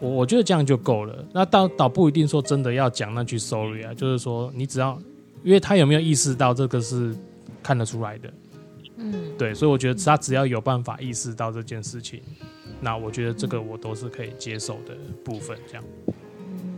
[0.00, 1.24] 我我觉得这样就够了。
[1.32, 4.96] 那倒倒不一定说真的要讲那句 sorry 啊，就是说你只要，
[5.42, 7.12] 因为他有没有意识到这个是
[7.62, 8.32] 看得出来的，
[8.96, 12.22] 嗯，对，所以我觉得他只要有办法意识到这件事情，
[12.80, 15.56] 那我觉得这个我都是可以接受的部分。
[15.66, 15.84] 这样，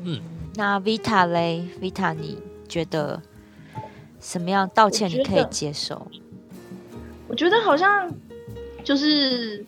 [0.04, 0.20] 嗯，
[0.54, 2.38] 那 Vita 嘞，Vita 你
[2.68, 3.20] 觉得
[4.20, 6.06] 什么样道歉你可以接受？
[7.28, 8.12] 我觉得，好像
[8.84, 9.64] 就是。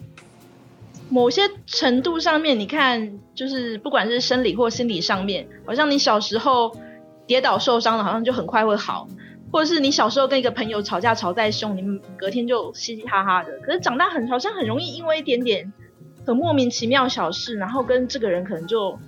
[1.09, 6.75] 某些程度上面，你看，就是不管是生理或心理上面，好像你小时候
[7.27, 9.07] 跌倒受伤了，好像就很快会好，
[9.51, 13.61] 或者是你小时候跟一个朋友吵架吵再凶，你们隔天就嘻嘻哈哈的。
[13.61, 15.71] 可是长大很好像很容易因为一点点
[16.27, 18.99] 很莫名其妙小事，然后跟这个人可能就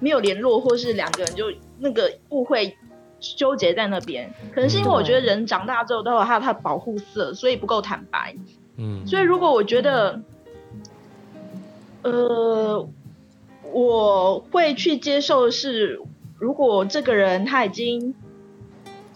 [0.00, 1.46] 没有联络，或是两个人就
[1.78, 2.76] 那个误会
[3.20, 4.32] 纠结在那边。
[4.54, 8.34] 可能是因为我觉得人长大之后都有他的保护色，所以不够坦白。
[8.76, 10.20] 嗯，所以如果我觉得。
[12.02, 12.86] 呃，
[13.72, 16.02] 我会去接受的是，
[16.38, 18.14] 如果这个人他已经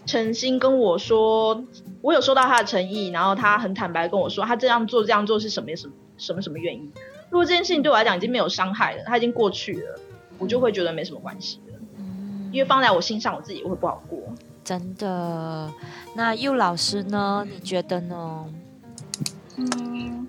[0.07, 1.63] 诚心跟我说，
[2.01, 6.91] 我有收到他的诚意，然后他很坦白跟我说，他这样做这样做是什么什么什么什么原因？
[7.29, 9.99] 如果这件事情对我来讲已经没有伤害了，它已经过去了，
[10.37, 11.79] 我就会觉得没什么关系了。
[11.97, 14.19] 嗯，因为放在我心上，我自己也会不好过。
[14.63, 15.71] 真的，
[16.15, 17.45] 那佑老师呢？
[17.49, 18.45] 你觉得呢？
[19.57, 20.27] 嗯。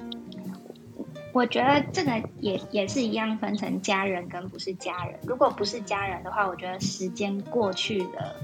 [1.33, 5.17] 我觉得这个也也是一样，分成家人跟不是家人。
[5.23, 8.35] 如果不是家人的话，我觉得时间过去了，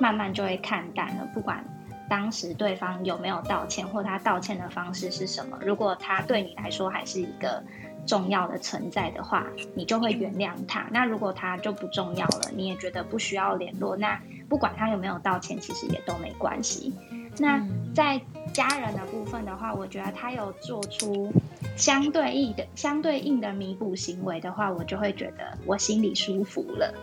[0.00, 1.28] 慢慢就会看淡了。
[1.32, 1.64] 不管
[2.10, 7.62] 当时对方有没有道歉，或他道歉的方式是什么，如果他对你来说还是一个
[8.06, 10.86] 重要的存在的话，你就会原谅他。
[10.90, 16.92] 那如果他就不重要了，你也觉得不需要联络，那不管他有没有道歉，其实也都没关系。
[17.38, 18.20] 那在
[18.52, 21.32] 家人的部分的话，我觉得他有做出
[21.76, 26.94] 相对应的、相对应的弥补行为的话，我就会觉得我心里舒服了。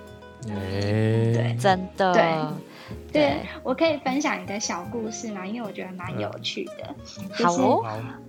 [0.47, 2.13] 欸、对，真的。
[2.13, 2.21] 对，
[3.11, 5.45] 对，对，我可以分享一个小故事吗？
[5.45, 6.95] 因为我觉得蛮有趣的。
[7.31, 7.85] 好哦。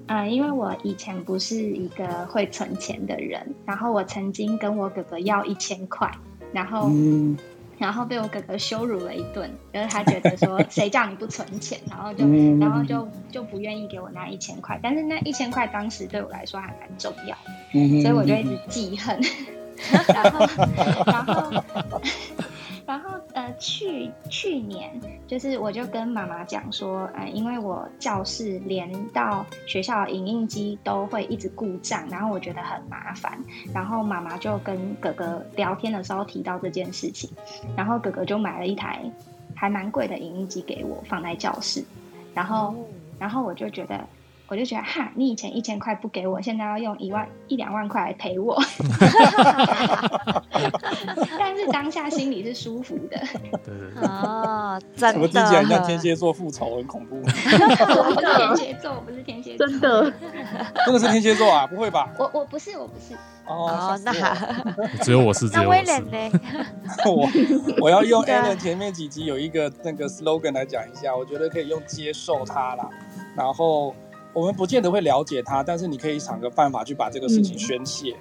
[0.06, 6.10] 嗯，因为我以前不是一个会存钱的人，然后我曾经跟我哥哥要一千块，
[6.52, 6.88] 然后。
[6.90, 7.36] 嗯
[7.80, 12.26] 然后被我哥哥羞辱了一顿，就是他觉得说， 谁叫你不存钱，然后就
[12.58, 17.34] 然后就就不愿意给我那一千块，但是那一千块当时对我来说还蛮重要，
[18.02, 19.18] 所以我就一直记恨。
[20.12, 20.46] 然后，
[21.06, 21.62] 然后。
[22.90, 33.38] 然后呃，去去年就是我就跟妈妈讲说，呃，因为我教室连到学校的影印机都会一直故障，然后我觉得很麻烦。
[33.72, 37.30] 然后妈妈就跟哥哥聊天的时候提到这件事情，
[37.76, 39.08] 然后哥哥就买了一台
[39.54, 41.84] 还蛮贵的影印机给我放在教室，
[42.34, 42.74] 然后
[43.20, 44.04] 然后我就觉得。
[44.50, 48.60] 我就觉得哈，你以前一千块不给我，现在要用一万一两万块来赔我
[51.38, 53.16] 但是当下心里是舒服的。
[53.64, 55.12] 对对对哦， 真的。
[55.12, 57.20] 怎么听起来像天蝎座复仇，很恐怖。
[57.20, 57.22] 我
[58.12, 60.12] 不是天蝎座，我不是天蝎座，真的，
[60.84, 61.64] 真的是天蝎座啊？
[61.68, 62.10] 不会吧？
[62.18, 63.14] 我我不是，我不是。
[63.46, 64.12] 哦，那
[65.04, 66.02] 只有我是，只有我是。
[67.06, 67.28] 我
[67.82, 72.88] 我要用 Allen 前面几集有一个那个 slogan 来讲一下，我觉得可以用接受它啦，
[73.36, 73.94] 然后。
[74.32, 78.14] 我们不见得会了解他，但是你可以想个办法去把这个事情宣泄。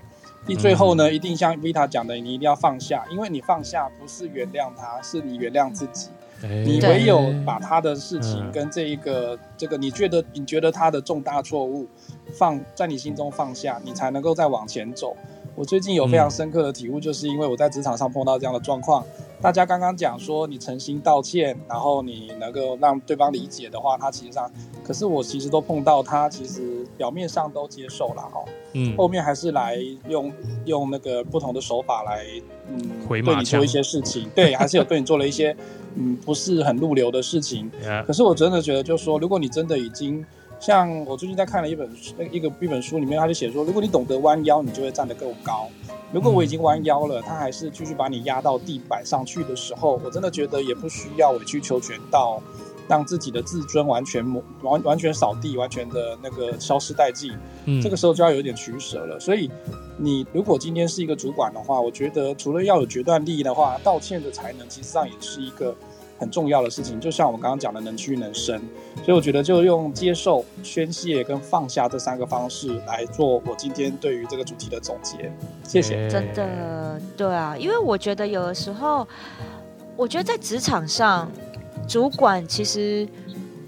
[0.47, 6.09] 你、嗯、最后呢，一定像 Vita 讲的，你一定要放下，因为你放下不是原谅他，是你原谅自己。
[6.41, 11.85] 欸、你唯有把他的事情跟这一个、嗯、这个你觉得你觉得他的重大错误
[12.31, 15.15] 放在你心中放下，你才能够再往前走。
[15.59, 19.03] 我最近有非常深刻的体悟，就是因为我在职场上碰到这样的状况。
[19.41, 24.49] 大家刚刚讲说你诚心道歉，然后你能够让对方理解的话，他其实上，
[24.85, 28.41] 可是我其实都碰到他，其实表面上都接受了哈，
[28.71, 30.31] 嗯，后面还是来用
[30.63, 32.25] 用那个不同的手法来，
[32.69, 35.53] 嗯，回对你做一些事情，对，还是有对你做了一些，
[35.95, 37.69] 嗯，不是很入流的事情。
[38.07, 40.25] 可是我真的觉得，就是说，如果你真的已经。
[40.59, 45.67] 像我最近在看了一本那一个一本书里面，他就写说，如果你懂得弯腰，你就会站得够高。
[46.11, 52.41] 如果我已经弯腰了，他还是继续把你压到地板上去的时候，我真的觉得也不需要委曲求全到
[52.87, 54.25] 让自己的自尊完全
[54.61, 57.31] 完完全扫地，完全的那个消失殆尽。
[57.65, 59.19] 嗯，这个时候就要有点取舍了。
[59.19, 59.49] 所以，
[59.97, 65.73] 你如果今天是一个主管的话，我觉得除了要有决断力的话，道歉的才能其实上也是一个。
[66.19, 68.59] 很重要的事情，就像我们刚刚讲的，能屈能伸，
[69.03, 75.31] 所以我觉得就用接受、宣泄跟放下这三个方式来做我今天对于这个主题的总结。
[75.63, 76.09] 谢谢。
[76.09, 79.07] 真的，对啊，因为我觉得有的时候，
[79.95, 81.31] 我觉得在职场上，
[81.87, 83.07] 主管其实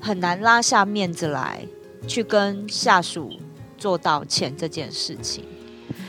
[0.02, 1.66] 很难拉下面子来
[2.06, 3.32] 去跟下属
[3.78, 5.46] 做道歉这件事情，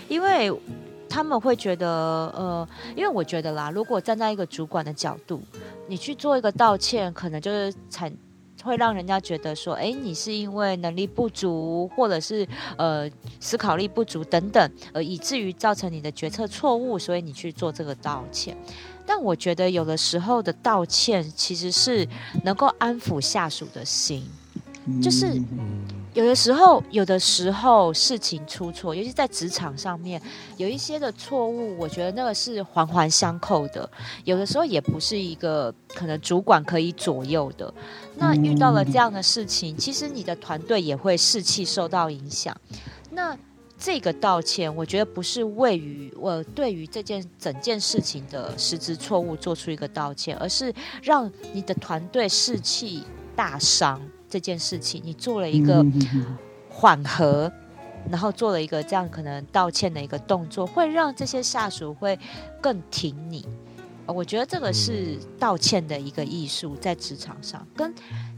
[0.09, 0.53] 因为
[1.13, 1.87] 他们会觉得，
[2.35, 5.43] 呃，因为我觉得啦，如果站在一个主管的角度。
[5.89, 8.11] 你去做一个道歉，可能就是产
[8.63, 12.47] 会让人家觉得说，哎，你是因为能力不足，或者是
[12.79, 13.11] 呃
[13.41, 18.57] 思考力不足等等，呃以至于造成你的决策错误，所以你去做这个道歉。
[19.05, 22.09] 但我觉得有的时候的道歉其实是
[22.45, 24.25] 能够安抚下属的心，
[25.03, 25.43] 就是。
[26.15, 30.21] 有的时候，有的时候事情出错，尤其在职场上面，
[30.59, 33.89] 有一些的错误，我觉得那个是环环相扣的。
[34.25, 37.73] 有的时候也不是一个可能主管可以左右的。
[38.17, 42.55] 那遇到了这样的事情，其实你的团队也会士气受到影响。
[43.11, 43.35] 那
[43.79, 53.03] 这个道歉，我觉得不是位于我对于这件整件事情的实质错误做出一个道歉，而是让你的团队士气
[53.35, 53.99] 大伤。
[54.33, 55.85] 这件事情，你做了一个
[56.71, 57.53] 缓和，
[58.11, 62.19] 然后做了一个这样可能道歉的一个动作，会让这些下属会
[62.59, 63.47] 更挺你。
[64.07, 67.95] 我觉得这个是道歉的一个艺术，在职场上，跟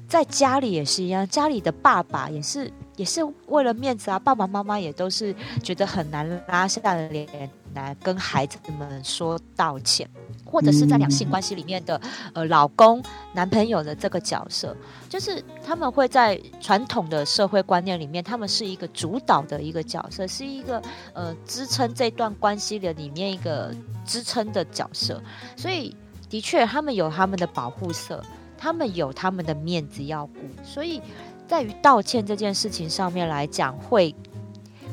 [0.08, 1.26] 在家里也是一样。
[1.28, 5.32] 家里的爸爸也是，也是为了面子啊，爸爸妈妈也都是
[5.62, 10.10] 觉得很难拉下脸来跟孩子们说道歉。
[10.54, 12.00] 或者是在两性关系里面的，
[12.32, 13.02] 呃，老公、
[13.32, 14.76] 男朋友的这个角色，
[15.08, 20.80] 就是他们会在传统的社会观念里面，他们是一个主导的一个角色，是一个
[21.12, 23.74] 呃支撑这段关系的里面一个
[24.06, 25.20] 支撑的角色。
[25.56, 25.96] 所以，
[26.30, 28.22] 的确，他们有他们的保护色，
[28.56, 30.38] 他们有他们的面子要顾。
[30.62, 31.02] 所以
[31.48, 34.14] 在于道歉这件事情上面来讲，会。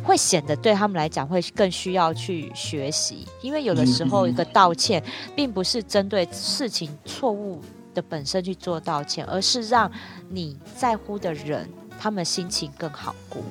[0.04, 5.04] 会显得对他们来讲会更需要去学习，因为有的时候一个道歉，
[5.36, 7.62] 并不是针对事情错误
[7.94, 9.92] 的本身去做道歉，而是让
[10.30, 13.42] 你在乎的人他们心情更好过。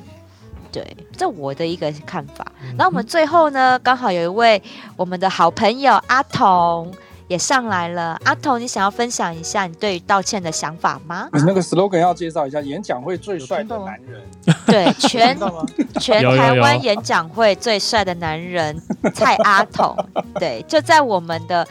[0.73, 2.53] 对，这我的一个看法。
[2.77, 4.63] 那我们最后呢，刚好有一位
[4.97, 6.93] 我们的好朋友阿童。
[7.31, 11.29] 也上来了，阿童，你想要分享一下你对于道歉的想法吗？
[11.33, 14.21] 你那个 slogan 要介绍一下，演讲会最帅的男人，
[14.67, 15.39] 对，全
[16.01, 18.77] 全台湾演讲会最帅的男人
[19.15, 19.97] 蔡阿童，
[20.41, 21.65] 对，就在我们的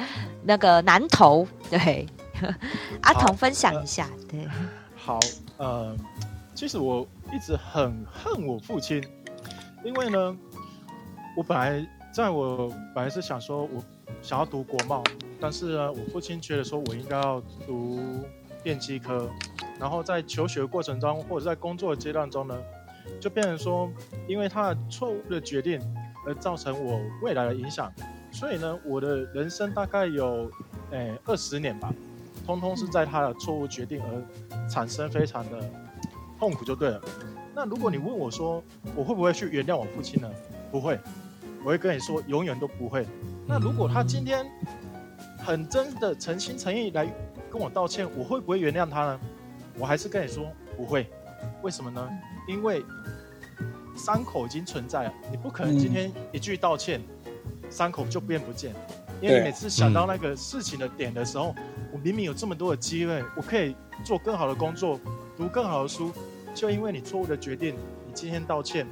[0.44, 2.08] 那个南投，对，
[3.04, 4.48] 阿童分享一下，对，
[4.96, 5.20] 好，
[5.58, 5.94] 呃，
[6.56, 9.04] 其实我一直很恨我父亲，
[9.84, 10.34] 因为呢，
[11.36, 13.84] 我本来在我本来是想说，我
[14.22, 15.04] 想要读国贸，
[15.40, 18.00] 但是呢，我父亲觉得说我应该要读
[18.62, 19.30] 电机科，
[19.80, 22.58] 然后在求学过程中或者在工作的阶段中呢，
[23.20, 23.90] 就变成说，
[24.28, 25.80] 因为他的错误的决定
[26.26, 27.92] 而造成我未来的影响，
[28.32, 30.52] 所以呢，我的人生大概有
[30.92, 31.94] 诶二十年吧，
[32.46, 35.58] 通通是在他的错误决定而产生非常的
[36.38, 37.02] 痛苦就对了。
[37.56, 38.62] 那如果你问我说，
[38.96, 40.30] 我会不会去原谅我父亲呢？
[40.72, 41.00] 不会，
[41.64, 43.06] 我会跟你说，永远都不会。
[43.48, 44.46] 那如果他今天
[45.40, 47.08] 很真的诚心诚意来
[47.50, 49.20] 跟我道歉，我会不会原谅他呢？
[49.78, 51.10] 我还是跟你说不会。
[51.62, 52.10] 为什么呢？
[52.48, 52.84] 因为
[53.96, 57.02] 伤口已经存在了，你不可能今天一句道歉，
[57.70, 58.74] 伤口就变不见。
[59.22, 61.54] 因为你每次想到那个事情的点的时候，
[61.92, 65.00] 我明明有这么多的机会，我可以做更好的工作，
[65.38, 66.12] 读更好的书。
[66.54, 67.76] 就因为你错误的决定，
[68.06, 68.88] 你今天道歉，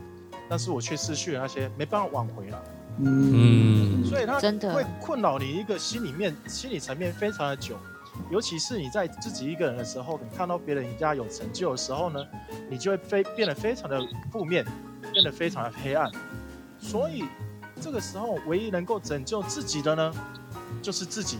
[0.49, 2.63] 但是我却失去了那些，没办法挽回了。
[2.99, 4.39] 嗯，所以他
[4.73, 7.75] 会困扰你一个心里面、心理层面非常的久，
[8.31, 12.25] 尤其是你在自己一个人的时候，你看到别人家有成就的时候呢，
[12.69, 14.65] 你就会非变得非常的负面，
[15.13, 16.09] 变得非常的黑暗。
[16.79, 17.23] 所以
[17.81, 20.13] 这个时候，唯一能够拯救自己的呢，
[20.81, 21.37] 就是自己。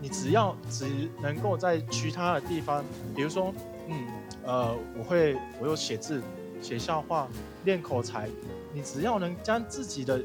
[0.00, 0.86] 你只要只
[1.22, 2.84] 能够在其他的地方，
[3.14, 3.54] 比如说，
[3.88, 4.06] 嗯。
[4.42, 6.22] 呃，我会，我有写字、
[6.62, 7.28] 写笑话、
[7.64, 8.26] 练口才。
[8.72, 10.18] 你只要能将自己的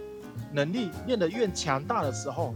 [0.51, 2.53] 能力练得越强大的时候，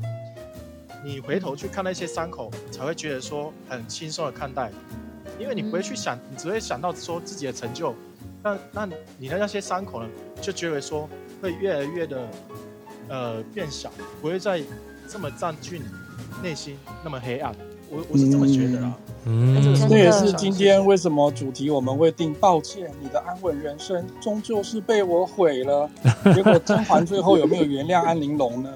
[1.03, 4.71] 你回头去看那些伤口，才会觉得说很轻松的看待。
[5.39, 7.95] 因为你不会去想，你只会想到说自己的成就。
[8.43, 10.09] 那那你的那些伤口呢，
[10.41, 11.09] 就觉得说
[11.41, 12.27] 会越来越的
[13.07, 14.61] 呃变小，不会再
[15.07, 15.85] 这么占据你
[16.41, 17.55] 内心那么黑暗。
[17.91, 18.93] 我我是这么觉得啦。
[19.25, 25.89] 嗯，这也是今天为什么主题我们会定抱歉，你的安稳人生终究是被我毁了。
[26.33, 28.71] 结果甄嬛最后有没有原谅安陵容呢？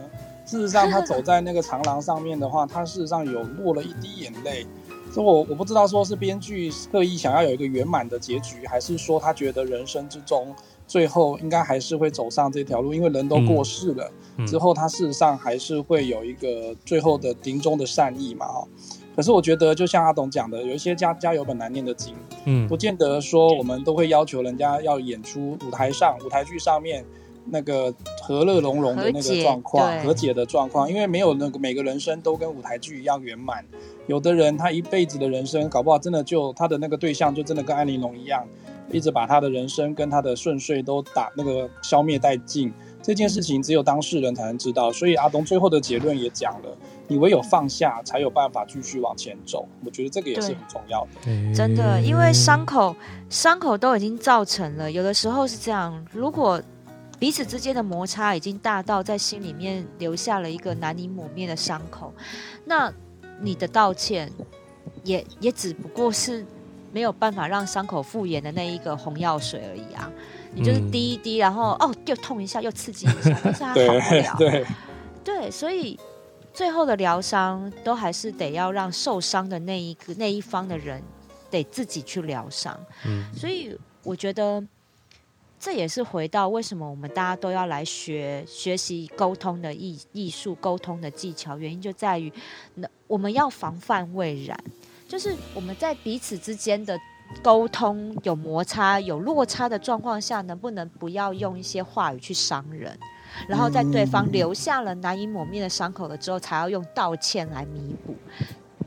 [0.45, 4.65] 事实上，她走在那个长廊上面的话，她事实上有落了一滴眼泪。
[5.11, 10.53] 所以我我不知道说是编剧刻意想要有一个圆满的结局，还是说他觉得人生之中
[10.87, 18.67] 最后应该还是会走上这条路，因为人都过世了，嗯嗯、之后他事实上还是会有一个最后的临终的善意嘛，哈。
[19.15, 27.05] 可是我觉得，就像阿董讲的，有一些家家有本难念的经，嗯，不见得说我们都会要求人家要演出舞台上舞台剧上面
[27.45, 33.63] 那个和乐融融的那个状况，和解的状况，因为没有那个每个人生都跟舞台剧一样圆满。
[34.07, 38.45] 有的人他一辈子的人生，搞不好真的就他的那个对象就真的跟安玲珑一样，
[38.91, 42.73] 一直把他的人生跟他的顺遂都打那个消灭殆尽。
[43.03, 46.77] 这件事情只有当事人才能知道，所以阿东最后的结论也讲了，
[47.09, 49.67] 你唯有放下，才有办法继续往前走。
[49.85, 51.53] 我觉得这个也是很重要的。
[51.53, 52.95] 真的，因为伤口
[53.29, 56.03] 伤口都已经造成了，有的时候是这样。
[56.13, 56.61] 如果
[57.19, 62.13] 彼此之间的摩擦已经大到在心里面留下了一个难以抹灭的伤口，
[62.63, 62.91] 那
[63.41, 64.31] 你的道歉
[65.03, 66.45] 也也只不过是
[66.93, 70.09] 没有办法让伤口复原的那一个红药水而已啊。
[70.55, 74.35] 你就是滴一滴，然后哦，又痛一下，又刺激一下， 但是它好不了。
[74.37, 74.65] 对，
[75.23, 75.99] 对，所以
[76.53, 81.01] 最后的疗伤都还是得要让受伤的那一个那一方的人
[81.49, 82.79] 得自己去疗伤。
[83.05, 84.63] 嗯，所以我觉得
[85.59, 92.31] 这也是回到为什么我们大家都要来学学习沟通的艺艺术、沟通的技巧，原因就在于
[92.75, 94.55] 那我们要防范未然，
[95.07, 96.99] 就是我们在彼此之间的。
[97.41, 102.97] 沟通有摩擦、有落差的状况下，能不能不要用一些话语去伤人？
[103.47, 108.15] 然后在对方留下了难以抹灭的伤口了之后，才要用道歉来弥补。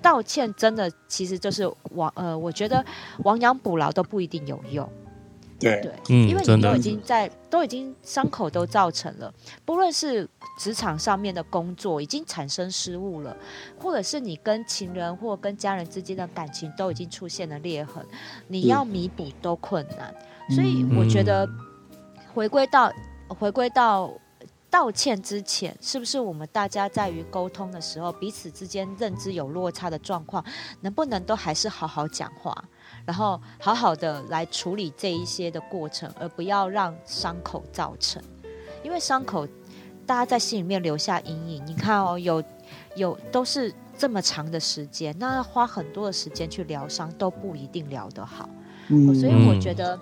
[0.00, 2.84] 道歉真的其实就是亡呃，我觉得
[3.24, 4.88] 亡羊补牢都不一定有用。
[5.58, 5.80] 对。
[5.82, 9.32] 对，嗯，因为你都已经在，都已经伤口都造成了，
[9.64, 10.28] 不论是
[10.58, 13.36] 职场上面的工作已经产生失误了，
[13.78, 18.04] 或者是你跟情人或跟家人之间的感情都已经出现了裂痕，
[18.48, 20.14] 你要弥补都困难。
[20.50, 21.48] 所以我觉得
[22.32, 22.92] 回归到
[23.28, 24.12] 回归到
[24.70, 30.44] 道歉之前，是不是我们大家在于沟通的时候，彼此之间认知有落差的状况，
[30.82, 32.64] 能不能都还是好好讲话？
[33.06, 38.20] 然后好好的来处理这一些的过程，而不要让伤口造成，
[38.82, 39.46] 因为伤口
[40.04, 41.64] 大家在心里面留下阴影。
[41.64, 42.42] 你看哦，有
[42.96, 48.48] 有都是这么长的时间，那要花很多的时间去疗伤都不一定疗得好。
[48.88, 49.98] 嗯，所以我觉得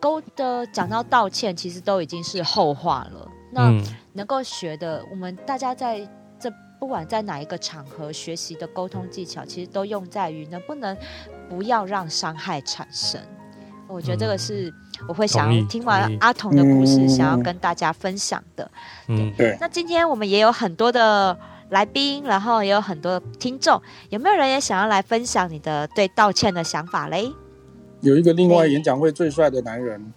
[0.00, 3.28] 勾的讲到道歉，其实都已经是后话了。
[3.52, 3.72] 那
[4.14, 6.00] 能够学的，我们大家在
[6.40, 6.52] 这。
[6.80, 10.96] 不管在哪一个场合学习的沟通技巧，其实都用在于能不能
[11.52, 13.20] 不要让伤害产生。
[13.86, 14.72] 我觉得这个是
[15.06, 18.70] 我会想要听完阿童的故事，想要跟大家分享的。
[19.08, 19.54] 嗯，对。
[19.60, 21.36] 那今天我们也有很多的
[21.68, 23.78] 来宾，然后也有很多的听众，
[24.08, 27.30] 有没有人也想要来分享你的对道歉的想法嘞？
[28.00, 30.10] 有一个另外演讲会最帅的男人。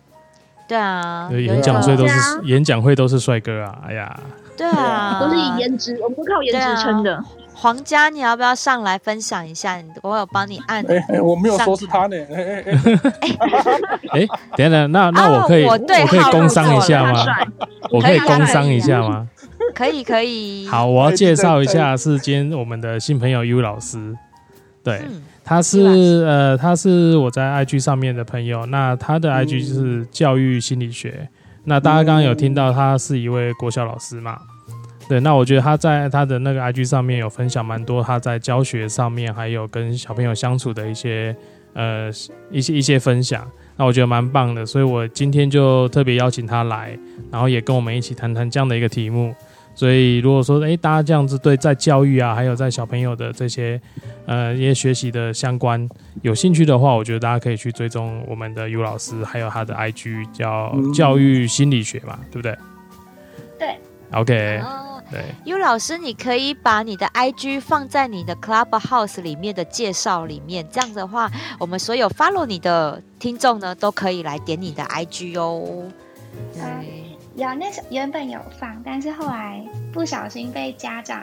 [0.70, 3.84] 对啊，演讲会都是演讲会都是帅哥啊！
[3.86, 4.20] 哎呀，
[4.56, 7.22] 对啊，都是以颜值，我们都靠颜值撑的。
[7.56, 9.82] 皇家，你要不要上来分享一下？
[10.04, 10.86] 我有帮你按。
[10.86, 12.16] 哎哎，我没有说是他呢。
[12.30, 12.64] 哎哎
[13.22, 14.28] 哎，哎，
[14.58, 17.26] 等等，那那我可以我可以工商一下吗？
[17.92, 19.28] 我可以工商一下吗？
[19.74, 20.68] 可以可以。
[20.68, 24.16] 好，我要介绍一下，是今天我们的新朋友 U 老师。
[24.84, 25.02] 对。
[25.44, 28.66] 他是呃，他是我在 IG 上面的朋友。
[28.66, 31.14] 那他的 IG 就是教育心理学。
[31.20, 31.30] 嗯、
[31.66, 34.40] 那大家刚刚有听到，他是一位国小老师嘛？
[35.08, 35.20] 对。
[35.20, 41.36] 那我觉得他在他的那个 IG 上面有分享蛮多他在教学上面，还有跟小朋友相处的一些
[41.74, 42.10] 呃
[42.52, 43.50] 一些一些分享。
[43.78, 46.98] 那我觉得蛮棒的，所以我今天就特别邀请他来，
[47.30, 49.36] 然后也跟我们一起谈谈这样的一个题目。
[49.78, 53.78] 所以，如果说，哎，大家这样子对在教育啊，还有在小朋友的这些，
[54.26, 55.86] 呃，一些学习的相关
[56.22, 62.58] 有兴趣的话，我觉得大家可以去追踪我们的 U 老师，还有他的 IG 叫教育心理学嘛，对不对？
[63.60, 63.76] 对。
[64.12, 64.62] OK。
[65.12, 65.24] 对。
[65.46, 75.84] U 老师，你可以把你的 IG 放在你的 Clubhouse 里面的介绍里面，这样的话，我们所有 follow 你的听众呢，都可以来点你的 IG 哦。
[76.54, 76.62] 对。
[77.36, 81.22] 有，那时原本有放，但是后来不小心被家长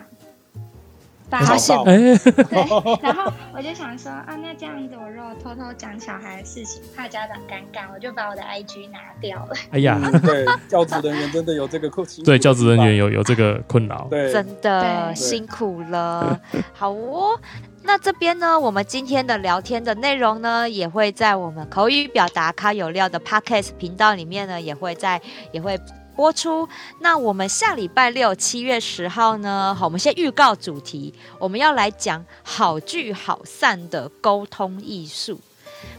[1.41, 2.13] 发现，对，
[3.03, 9.55] 然后 我就想说，啊，那这样子我如果偷偷讲小孩的事情，怕家长尴尬，我就把我的 IG 拿掉了。
[9.71, 16.41] 哎呀，对，教职人员真的有这个困扰， 对，教职人员有有这个困扰，对，真的辛苦了。
[16.73, 17.39] 好哦。
[17.85, 25.21] 那这边呢，我们今天的聊天的内容呢，也会在我们口语表达卡有料的 Podcast 频道里面呢，也会在
[25.51, 25.77] 也会。
[26.15, 26.69] 播出。
[27.01, 29.75] 那我们下礼拜六七月十号呢？
[29.79, 35.41] 好，我们先预告主题，我们要来讲好聚好散的沟通艺术。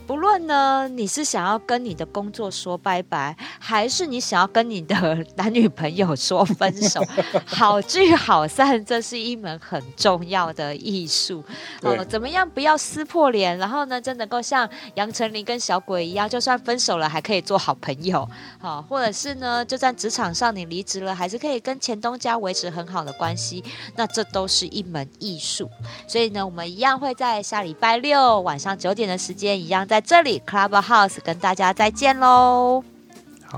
[0.06, 7.02] 不论呢，你是想要跟你的工作说拜拜，还是你想要跟你的男女朋友说分手，
[7.48, 11.40] 好聚好散，这是一门很重要的艺术。
[11.82, 18.28] 哦、呃，怎么样不要撕破脸，然后呢，真能够像杨丞琳跟小鬼一样，就算分手了还可以做好朋友。
[18.60, 23.64] 好、哦，或者是呢，就算职场上你离职了，还是可以跟前东家维持很好的关系。
[23.96, 25.70] 那这都是一门艺术。
[26.08, 29.73] 所以呢，我们一样会在下礼拜六晚上九点的时间一样。
[29.74, 32.84] 将在这里 clubhouse 跟大家再见喽。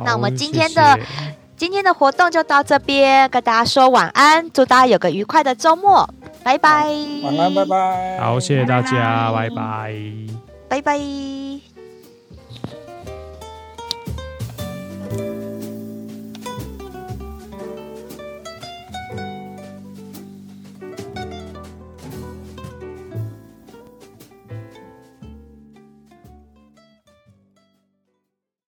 [0.06, 0.98] 那我们今天的
[1.58, 6.10] 今天的活动就到这边跟大家说晚安祝大家有个愉快的周末
[6.42, 6.88] 拜拜。
[7.22, 8.18] 晚安拜拜。
[8.22, 9.94] 好谢谢大家拜拜。
[10.70, 10.98] 拜拜。